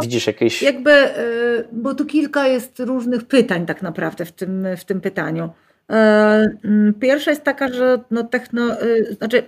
[0.00, 0.62] Widzisz jakieś.
[0.62, 5.44] Jakby, y, bo tu kilka jest różnych pytań, tak naprawdę, w tym, w tym pytaniu.
[5.44, 9.42] Y, mm, pierwsza jest taka, że no techno, y, znaczy,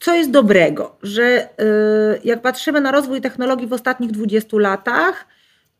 [0.00, 1.48] co jest dobrego, że
[2.24, 5.26] jak patrzymy na rozwój technologii w ostatnich 20 latach,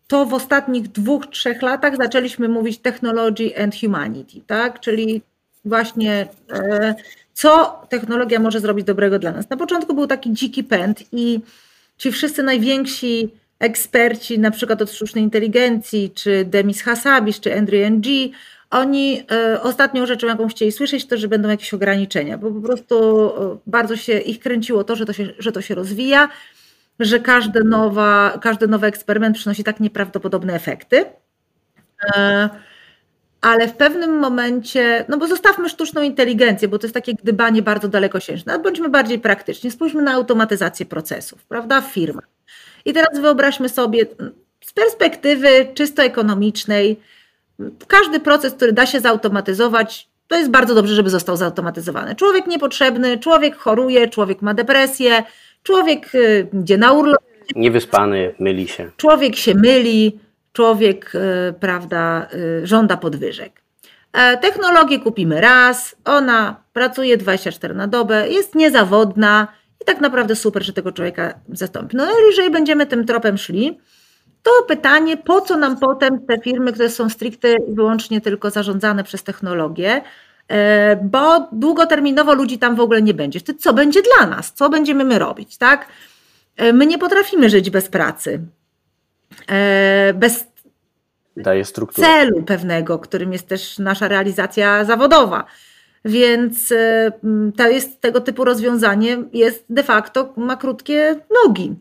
[0.06, 4.80] to w ostatnich dwóch, trzech latach zaczęliśmy mówić technology and humanity, tak?
[4.80, 5.22] Czyli
[5.64, 6.26] właśnie
[7.34, 9.50] co technologia może zrobić dobrego dla nas.
[9.50, 11.40] Na początku był taki dziki pęd i
[11.98, 18.06] ci wszyscy najwięksi eksperci, na przykład od sztucznej inteligencji, czy Demis Hassabis, czy Andrew Ng,
[18.70, 19.22] oni
[19.54, 23.58] y, ostatnią rzeczą, jaką chcieli słyszeć, to, że będą jakieś ograniczenia, bo po prostu y,
[23.66, 26.28] bardzo się ich kręciło to, że to się, że to się rozwija,
[27.00, 31.04] że każdy, nowa, każdy nowy eksperyment przynosi tak nieprawdopodobne efekty.
[33.42, 37.88] Ale w pewnym momencie, no bo zostawmy sztuczną inteligencję, bo to jest takie gdybanie bardzo
[37.88, 42.28] dalekosiężne, bądźmy bardziej praktyczni, spójrzmy na automatyzację procesów, prawda, w firmach.
[42.84, 44.06] I teraz wyobraźmy sobie
[44.64, 47.00] z perspektywy czysto ekonomicznej,
[47.86, 52.14] każdy proces, który da się zautomatyzować, to jest bardzo dobrze, żeby został zautomatyzowany.
[52.14, 55.22] Człowiek niepotrzebny, człowiek choruje, człowiek ma depresję,
[55.62, 57.22] człowiek y, idzie na urlop.
[57.56, 58.90] Niewyspany, myli się.
[58.96, 60.18] Człowiek się myli,
[60.52, 63.62] człowiek, y, prawda, y, żąda podwyżek.
[64.12, 69.48] E, technologię kupimy raz, ona pracuje 24 na dobę, jest niezawodna,
[69.82, 71.96] i tak naprawdę super, że tego człowieka zastąpi.
[71.96, 73.80] No jeżeli będziemy tym tropem szli,
[74.42, 79.04] to pytanie, po co nam potem te firmy, które są stricte i wyłącznie tylko zarządzane
[79.04, 80.02] przez technologię,
[80.48, 83.40] e, bo długoterminowo ludzi tam w ogóle nie będzie.
[83.40, 84.52] Co będzie dla nas?
[84.52, 85.86] Co będziemy my robić, tak?
[86.56, 88.40] E, my nie potrafimy żyć bez pracy,
[90.14, 90.52] bez
[91.36, 95.44] Daje celu pewnego, którym jest też nasza realizacja zawodowa.
[96.04, 97.12] Więc e,
[97.56, 101.74] to jest tego typu rozwiązanie, jest de facto, ma krótkie nogi.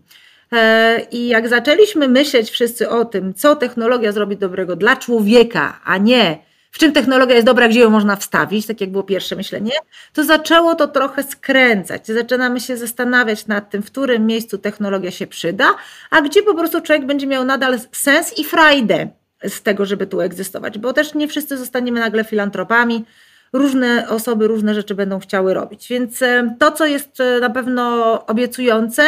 [0.53, 5.97] E, I jak zaczęliśmy myśleć wszyscy o tym, co technologia zrobi dobrego dla człowieka, a
[5.97, 9.71] nie w czym technologia jest dobra, gdzie ją można wstawić, tak jak było pierwsze myślenie,
[10.13, 12.07] to zaczęło to trochę skręcać.
[12.07, 15.75] Zaczynamy się zastanawiać nad tym, w którym miejscu technologia się przyda,
[16.09, 19.07] a gdzie po prostu człowiek będzie miał nadal sens i frajdę
[19.47, 23.05] z tego, żeby tu egzystować, bo też nie wszyscy zostaniemy nagle filantropami.
[23.53, 25.87] Różne osoby różne rzeczy będą chciały robić.
[25.89, 26.19] Więc
[26.59, 29.03] to, co jest na pewno obiecujące,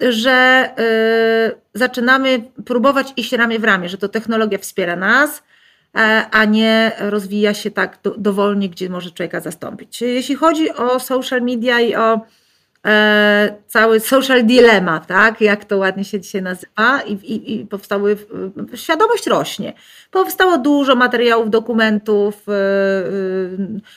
[0.00, 0.68] że
[1.74, 5.53] zaczynamy próbować iść ramię w ramię, że to technologia wspiera nas, E,
[6.30, 10.00] a nie rozwija się tak do, dowolnie, gdzie może człowieka zastąpić.
[10.00, 12.20] Jeśli chodzi o social media i o
[12.86, 18.16] e, cały social dilemma, tak, jak to ładnie się dzisiaj nazywa, i, i, i powstały,
[18.74, 19.72] świadomość rośnie.
[20.10, 22.56] Powstało dużo materiałów, dokumentów, e, e,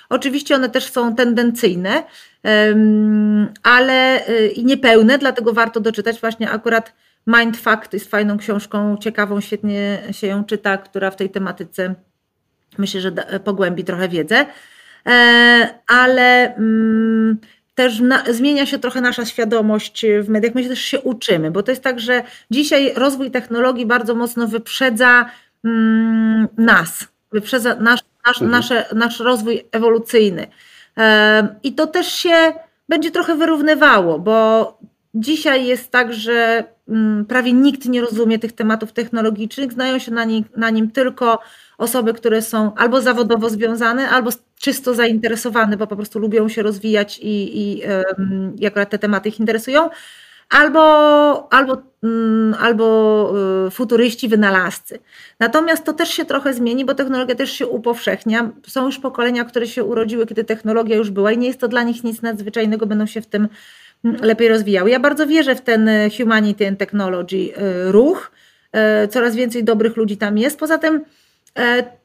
[0.10, 2.04] oczywiście one też są tendencyjne,
[3.64, 6.94] ale e, i niepełne, dlatego warto doczytać właśnie akurat
[7.28, 11.96] Mindfuck jest fajną książką, ciekawą, świetnie się ją czyta, która w tej tematyce
[12.78, 13.12] myślę, że
[13.44, 14.46] pogłębi trochę wiedzę.
[15.08, 17.38] E, ale mm,
[17.76, 20.56] też na, zmienia się trochę nasza świadomość w mediach.
[20.56, 25.30] My też się uczymy, bo to jest tak, że dzisiaj rozwój technologii bardzo mocno wyprzedza
[25.66, 28.52] mm, nas, wyprzedza nasz, nasz, mhm.
[28.52, 30.48] nasze, nasz rozwój ewolucyjny.
[30.98, 32.54] E, I to też się
[32.90, 34.80] będzie trochę wyrównywało, bo
[35.14, 40.26] dzisiaj jest tak, że Mm, prawie nikt nie rozumie tych tematów technologicznych, znają się na,
[40.58, 41.40] na nim tylko
[41.78, 47.20] osoby, które są albo zawodowo związane, albo czysto zainteresowane, bo po prostu lubią się rozwijać
[47.20, 47.84] i, i,
[48.60, 49.90] i akurat te tematy ich interesują,
[50.50, 53.34] albo, albo, mm, albo
[53.68, 55.00] y, futuryści, wynalazcy.
[55.40, 58.52] Natomiast to też się trochę zmieni, bo technologia też się upowszechnia.
[58.68, 61.84] Są już pokolenia, które się urodziły, kiedy technologia już była i nie jest to dla
[61.84, 63.48] nich nic nadzwyczajnego, będą się w tym
[64.04, 64.90] lepiej rozwijały.
[64.90, 68.32] Ja bardzo wierzę w ten e, humanity and technology e, ruch.
[68.72, 70.60] E, coraz więcej dobrych ludzi tam jest.
[70.60, 71.06] Poza tym,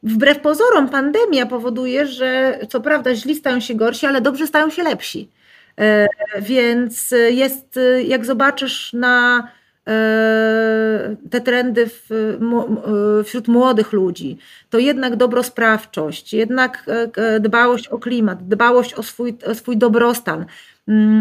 [0.02, 4.82] wbrew pozorom, pandemia powoduje, że co prawda źli stają się gorsi, ale dobrze stają się
[4.82, 5.28] lepsi.
[6.42, 9.48] Więc jest, jak zobaczysz na
[11.30, 11.90] te trendy
[13.24, 14.38] wśród młodych ludzi,
[14.70, 16.86] to jednak dobrosprawczość, jednak
[17.40, 20.46] dbałość o klimat, dbałość o swój, o swój dobrostan,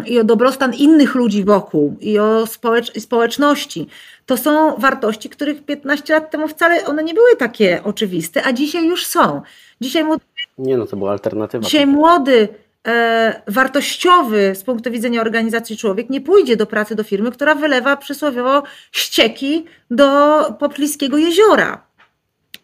[0.05, 3.87] i o dobrostan innych ludzi wokół i o społecz społeczności.
[4.25, 8.85] To są wartości, których 15 lat temu wcale one nie były takie oczywiste, a dzisiaj
[8.85, 9.41] już są.
[9.81, 10.23] Dzisiaj młody,
[10.57, 11.63] nie, no to była alternatywa.
[11.63, 12.47] Dzisiaj młody,
[12.87, 17.97] e, wartościowy z punktu widzenia organizacji człowiek nie pójdzie do pracy do firmy, która wylewa
[17.97, 21.83] przysłowiowo ścieki do pobliskiego jeziora.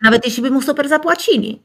[0.02, 1.62] Nawet jeśli by mu super zapłacili.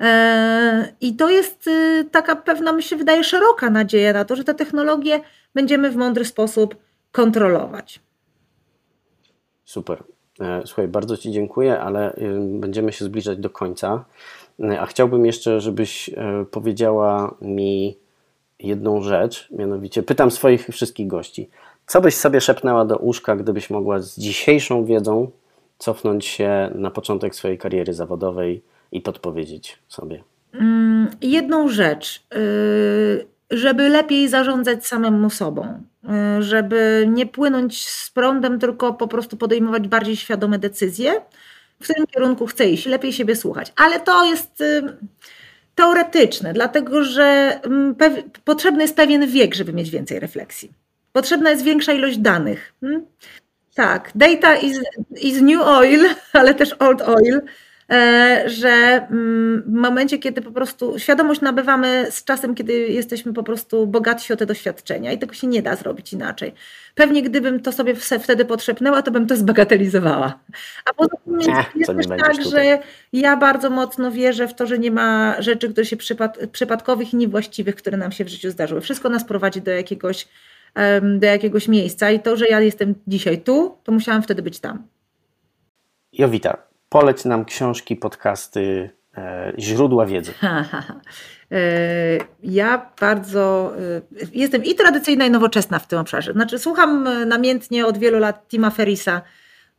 [0.00, 4.44] E, I to jest y, taka pewna, mi się wydaje, szeroka nadzieja na to, że
[4.44, 5.20] te technologie
[5.54, 6.76] będziemy w mądry sposób
[7.12, 8.00] kontrolować.
[9.64, 10.02] Super.
[10.40, 14.04] E, słuchaj, bardzo Ci dziękuję, ale y, będziemy się zbliżać do końca.
[14.60, 16.10] E, a chciałbym jeszcze, żebyś
[16.50, 17.98] powiedziała mi
[18.58, 21.50] jedną rzecz, mianowicie pytam swoich wszystkich gości.
[21.86, 25.30] Co byś sobie szepnęła do uszka, gdybyś mogła z dzisiejszą wiedzą
[25.78, 28.62] cofnąć się na początek swojej kariery zawodowej?
[28.96, 30.24] I podpowiedzieć sobie?
[30.52, 35.82] Mm, jedną rzecz, y, żeby lepiej zarządzać samemu sobą,
[36.38, 41.20] y, żeby nie płynąć z prądem, tylko po prostu podejmować bardziej świadome decyzje,
[41.80, 43.72] w którym kierunku chcę iść, lepiej siebie słuchać.
[43.76, 44.82] Ale to jest y,
[45.74, 47.94] teoretyczne, dlatego że mm,
[48.44, 50.72] potrzebny jest pewien wiek, żeby mieć więcej refleksji.
[51.12, 52.72] Potrzebna jest większa ilość danych.
[52.80, 53.06] Hmm?
[53.74, 54.80] Tak, data is,
[55.20, 57.40] is new oil, ale też old oil.
[57.92, 58.68] E, że
[59.10, 64.32] mm, w momencie, kiedy po prostu świadomość nabywamy z czasem, kiedy jesteśmy po prostu bogatsi
[64.32, 66.52] o te doświadczenia i tego się nie da zrobić inaczej.
[66.94, 70.38] Pewnie gdybym to sobie wtedy potrzepnęła, to bym to zbagatelizowała.
[70.84, 71.40] A poza tym
[71.74, 72.50] jest też tak, tutaj.
[72.50, 72.78] że
[73.12, 77.16] ja bardzo mocno wierzę w to, że nie ma rzeczy, które się przypad przypadkowych i
[77.16, 78.80] niewłaściwych, które nam się w życiu zdarzyły.
[78.80, 80.28] Wszystko nas prowadzi do jakiegoś,
[81.18, 84.86] do jakiegoś miejsca i to, że ja jestem dzisiaj tu, to musiałam wtedy być tam.
[86.12, 90.32] Jowita, poleć nam książki, podcasty, e, źródła wiedzy.
[91.52, 91.58] E,
[92.42, 93.72] ja bardzo
[94.22, 96.32] e, jestem i tradycyjna, i nowoczesna w tym obszarze.
[96.32, 99.22] Znaczy, słucham namiętnie od wielu lat Tima Ferisa,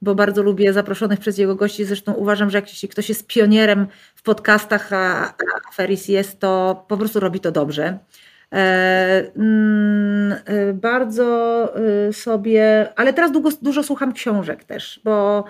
[0.02, 1.86] bo bardzo lubię zaproszonych przez jego gości.
[1.86, 6.98] Zresztą uważam, że jak ktoś jest pionierem w podcastach, a, a Ferris jest, to po
[6.98, 7.98] prostu robi to dobrze.
[9.36, 10.36] Mm,
[10.74, 11.74] bardzo
[12.12, 15.44] sobie, ale teraz długo, dużo słucham książek też, bo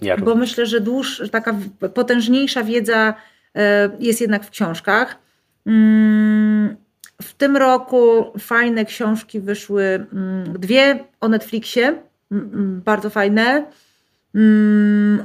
[0.00, 1.54] ja bo myślę, że dłuż, taka
[1.94, 3.14] potężniejsza wiedza
[3.54, 5.18] e, jest jednak w książkach.
[5.66, 6.76] Mm,
[7.22, 13.66] w tym roku fajne książki wyszły, mm, dwie o Netflixie, mm, bardzo fajne.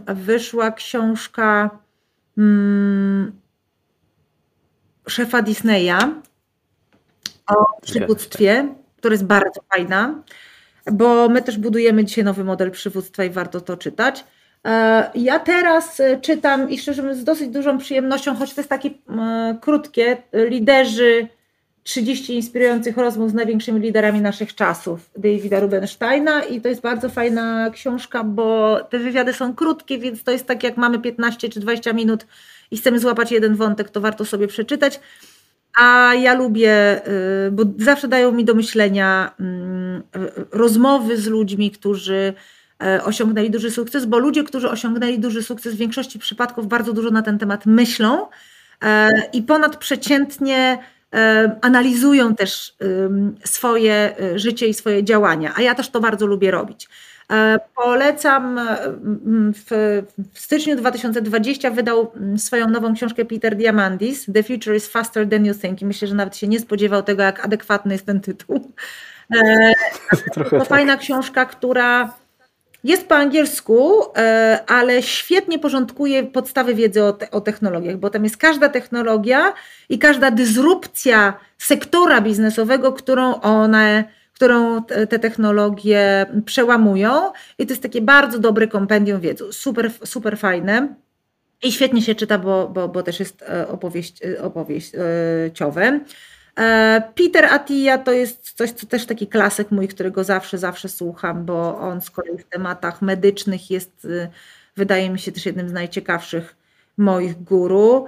[0.07, 1.69] Wyszła książka
[5.07, 5.97] szefa Disneya
[7.47, 10.23] o przywództwie, która jest bardzo fajna,
[10.91, 14.25] bo my też budujemy dzisiaj nowy model przywództwa i warto to czytać.
[14.65, 18.69] E, ja teraz e, czytam i szczerze mówiąc z dosyć dużą przyjemnością, choć to jest
[18.69, 18.89] takie
[19.61, 21.27] krótkie, liderzy
[21.83, 27.69] 30 inspirujących rozmów z największymi liderami naszych czasów Davida Rubensteina i to jest bardzo fajna
[27.69, 31.93] książka, bo te wywiady są krótkie, więc to jest tak jak mamy 15 czy 20
[31.93, 32.25] minut
[32.71, 34.99] i chcemy złapać jeden wątek, to warto sobie przeczytać.
[35.79, 37.01] A ja lubię,
[37.51, 40.03] bo zawsze dają mi do myślenia mm,
[40.51, 42.33] rozmowy z ludźmi, którzy
[43.03, 47.21] osiągnęli duży sukces, bo ludzie, którzy osiągnęli duży sukces, w większości przypadków bardzo dużo na
[47.21, 48.27] ten temat myślą
[48.83, 50.77] e, i ponadprzeciętnie
[51.13, 52.75] e, analizują też
[53.45, 56.89] swoje życie i swoje działania, a ja też to bardzo lubię robić.
[57.75, 58.59] Polecam,
[59.53, 60.03] w,
[60.33, 65.53] w styczniu 2020 wydał swoją nową książkę Peter Diamandis, The Future is Faster Than You
[65.53, 68.71] Think i myślę, że nawet się nie spodziewał tego, jak adekwatny jest ten tytuł.
[70.33, 70.67] To tak.
[70.67, 72.13] fajna książka, która
[72.83, 78.23] jest po angielsku, e, ale świetnie porządkuje podstawy wiedzy o, te, o, technologiach, bo tam
[78.23, 79.53] jest każda technologia
[79.89, 84.03] i każda dysrupcja sektora biznesowego, którą one,
[84.33, 87.31] którą te technologie przełamują.
[87.57, 90.95] I to jest takie bardzo dobre kompendium wiedzy, super, super fajne.
[91.63, 95.99] I świetnie się czyta, bo, bo, bo też jest e, opowieść, e, opowieściowe.
[96.57, 101.45] E, Peter Attia to jest coś, co też taki klasyk mój, którego zawsze, zawsze słucham,
[101.45, 104.29] bo on z kolei w tematach medycznych jest, y,
[104.75, 106.55] wydaje mi się, też jednym z najciekawszych
[106.97, 108.05] moich guru.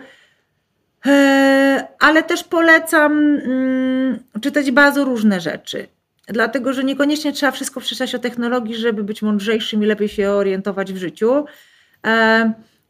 [1.06, 5.88] E, ale też polecam mm, czytać bardzo różne rzeczy,
[6.28, 10.94] dlatego że niekoniecznie trzeba wszystko przeczytać o technologii, żeby być mądrzejszym i lepiej się orientować
[10.94, 11.46] w życiu.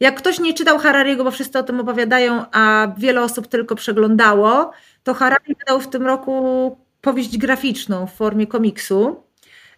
[0.00, 4.72] Jak ktoś nie czytał Harariego, bo wszyscy o tym opowiadają, a wiele osób tylko przeglądało,
[5.04, 9.22] to Harari wydał w tym roku powieść graficzną w formie komiksu.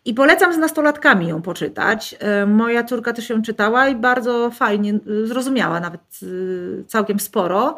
[0.05, 2.15] I polecam z nastolatkami ją poczytać.
[2.19, 7.77] E, moja córka też ją czytała i bardzo fajnie e, zrozumiała, nawet e, całkiem sporo,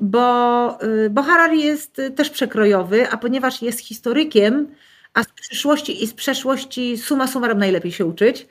[0.00, 0.78] bo,
[1.10, 4.74] bo Harari jest też przekrojowy, a ponieważ jest historykiem,
[5.14, 8.46] a z przyszłości i z przeszłości suma summarum najlepiej się uczyć,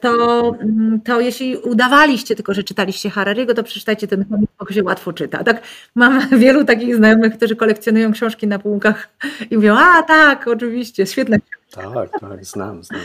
[0.00, 4.84] to, mm, to jeśli udawaliście tylko, że czytaliście Harariego, to przeczytajcie ten komik, bo się
[4.84, 5.44] łatwo czyta.
[5.44, 5.62] Tak?
[5.94, 9.08] Mam wielu takich znajomych, którzy kolekcjonują książki na półkach
[9.50, 11.38] i mówią, a tak, oczywiście, książka.
[11.74, 13.00] Tak, tak, znam, znam.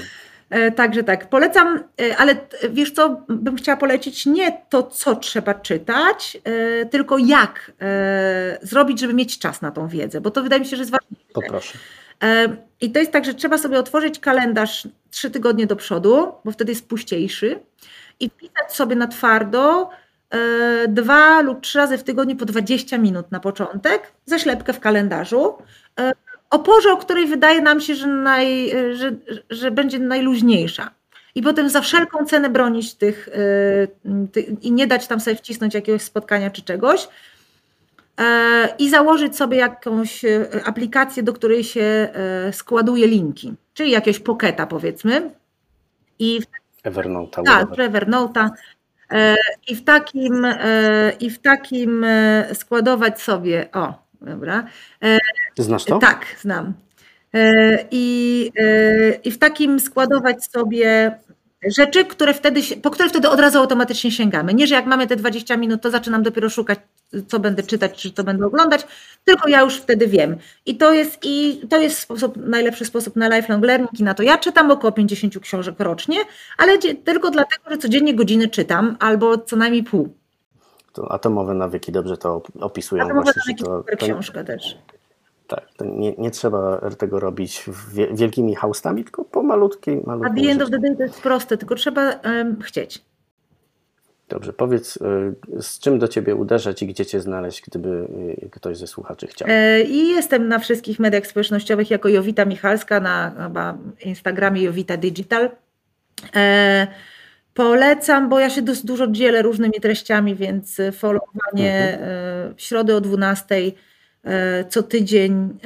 [0.49, 2.36] E, także tak, polecam, e, ale
[2.70, 6.38] wiesz co, bym chciała polecić nie to, co trzeba czytać,
[6.91, 7.72] tylko jak
[8.62, 11.18] zrobić, żeby mieć czas na tą wiedzę, bo to wydaje mi się, że jest ważne.
[11.34, 11.78] Poproszę.
[12.82, 14.88] I to jest tak, że trzeba sobie otworzyć kalendarz
[15.18, 17.59] trzy tygodnie do przodu, bo wtedy jest puściejszy
[18.20, 19.89] i wpisać sobie na twardo
[20.30, 25.53] e, dwa lub trzy razy w tygodniu po 20 minut na początek, zaślepkę w kalendarzu,
[25.99, 26.11] e,
[26.49, 29.11] o porze, o której wydaje nam się, że, naj, że,
[29.49, 30.91] że będzie najluźniejsza.
[31.36, 35.74] I potem za wszelką cenę bronić tych, e, tych i nie dać tam sobie wcisnąć
[35.74, 37.07] jakiegoś spotkania czy czegoś,
[38.80, 40.22] i założyć sobie jakąś
[40.65, 42.09] aplikację, do której się
[42.51, 45.32] składuje linki, czyli jakiegoś poketa powiedzmy.
[46.20, 46.40] I
[46.84, 47.44] Evernote.
[47.44, 48.50] Tak, Evernote.
[49.68, 50.48] I w takim,
[51.20, 52.06] i w takim
[52.54, 54.64] składować sobie, o, dobra.
[55.58, 56.00] Znasz to?
[56.00, 56.74] Tak, znam.
[57.92, 58.52] I,
[59.24, 61.20] I w takim składować sobie
[61.76, 64.53] rzeczy, które wtedy, po które wtedy od razu automatycznie sięgamy.
[64.53, 66.80] Nie, że jak mamy te 20 minut, to zaczynam dopiero szukać,
[67.28, 68.88] co będę czytać, czy to będę oglądać,
[69.26, 70.38] tylko ja już wtedy wiem.
[70.65, 74.24] I to jest, i to jest sposób, najlepszy sposób na lifelong learning i na to.
[74.24, 76.18] Ja czytam około 50 książek rocznie,
[76.57, 80.13] ale tylko dlatego, że codziennie godziny czytam, albo co najmniej pół.
[80.93, 83.05] To atomowe nawyki dobrze to opisują.
[83.05, 84.78] Atomowe właśnie, nawyki, to, to, książka też.
[85.48, 87.66] Tak, nie, nie, trzeba tego robić
[88.14, 90.43] wielkimi haustami, tylko po malutkiej, malutkiej.
[90.43, 93.06] A the end of the day to jest proste, tylko trzeba um, chcieć.
[94.30, 97.89] Dobrze, powiedz, y, z czym do Ciebie uderzać i gdzie Cię znaleźć, gdyby
[98.43, 99.48] y, ktoś ze słuchaczy chciał.
[99.52, 105.50] E, I jestem na wszystkich mediach społecznościowych jako Jowita Michalska, na Instagramie Jowita Digital.
[106.36, 106.88] E,
[107.54, 112.10] polecam, bo ja się dość dużo dzielę różnymi treściami, więc followowanie mhm.
[112.52, 113.72] E, w środę o 12 E,
[114.70, 115.60] co tydzień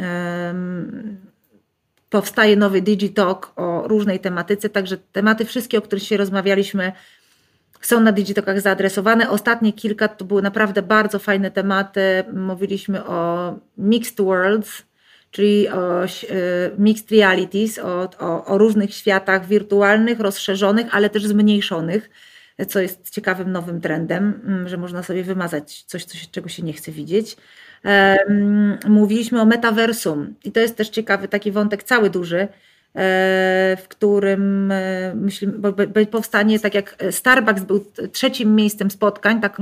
[2.09, 6.91] powstaje nowy Digitalk o różnej tematyce, także tematy wszystkie, o których się rozmawialiśmy,
[7.81, 9.29] są na Digitalkach zaadresowane.
[9.29, 12.23] Ostatnie kilka to były naprawdę bardzo fajne tematy.
[12.33, 14.83] Mówiliśmy o Mixed Worlds,
[15.31, 16.07] czyli o e,
[16.77, 22.09] Mixed Realities, o, o, o różnych światach wirtualnych, rozszerzonych, ale też zmniejszonych
[22.67, 26.91] co jest ciekawym nowym trendem, że można sobie wymazać coś, coś czego się nie chce
[26.91, 27.37] widzieć
[28.87, 32.47] mówiliśmy o metaversum i to jest też ciekawy taki wątek, cały duży,
[33.77, 34.73] w którym
[35.15, 35.73] myślimy, bo
[36.11, 39.57] powstanie tak jak Starbucks był trzecim miejscem spotkań, tak,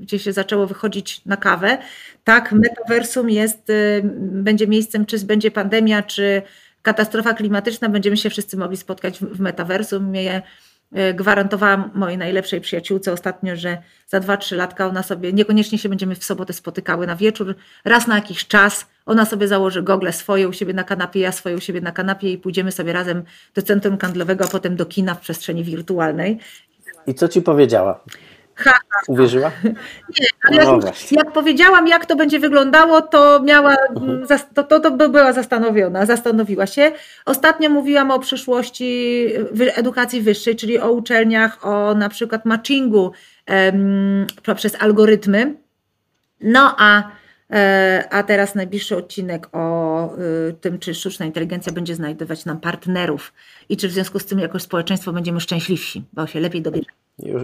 [0.00, 1.78] gdzie się zaczęło wychodzić na kawę,
[2.24, 3.72] tak metaversum jest,
[4.18, 6.42] będzie miejscem, czy będzie pandemia, czy
[6.86, 10.12] katastrofa klimatyczna, będziemy się wszyscy mogli spotkać w metaversum.
[10.14, 10.42] E,
[11.14, 16.24] gwarantowałam mojej najlepszej przyjaciółce ostatnio, że za 2-3 latka ona sobie, niekoniecznie się będziemy w
[16.24, 20.74] sobotę spotykały na wieczór, raz na jakiś czas, ona sobie założy gogle swoje u siebie
[20.74, 23.24] na kanapie, ja swoje u siebie na kanapie i pójdziemy sobie razem
[23.54, 26.38] do centrum handlowego, a potem do kina w przestrzeni wirtualnej.
[27.06, 28.00] I co ci powiedziała?
[28.56, 29.52] Ha, ha, Uwierzyła?
[30.20, 34.26] Nie, ale no jak, jak, powiedziałam, jak to będzie wyglądało, to miała, mhm.
[34.54, 36.92] to, to, to by była zastanowiona, zastanowiła się.
[37.24, 39.28] Ostatnio mówiłam o przyszłości
[39.74, 43.12] edukacji wyższej, czyli o uczelniach, o na przykład matchingu
[43.48, 45.54] um, poprzez algorytmy.
[46.40, 47.02] No a,
[47.50, 53.32] e, a teraz najbliższy odcinek o y, tym, czy sztuczna inteligencja będzie znajdować nam partnerów
[53.68, 57.05] i czy w związku z tym jako społeczeństwo będziemy szczęśliwsi, bo się lepiej dobierzemy.
[57.18, 57.42] Już,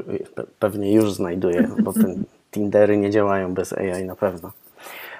[0.58, 4.52] pewnie już znajduję, bo ten Tindery nie działają bez AI na pewno.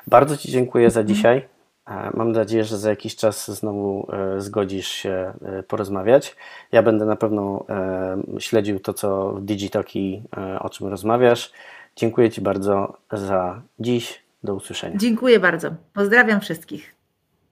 [0.06, 1.48] Bardzo Ci dziękuję za dzisiaj.
[1.86, 6.36] E, mam nadzieję, że za jakiś czas znowu e, zgodzisz się e, porozmawiać.
[6.72, 7.64] Ja będę na pewno
[8.38, 10.22] śledził to, co w Digitoki,
[10.60, 11.52] o czym rozmawiasz.
[11.96, 14.22] Dziękuję Ci bardzo za dziś.
[14.44, 14.96] Do usłyszenia.
[14.96, 15.70] Dziękuję bardzo.
[15.94, 16.94] Pozdrawiam wszystkich.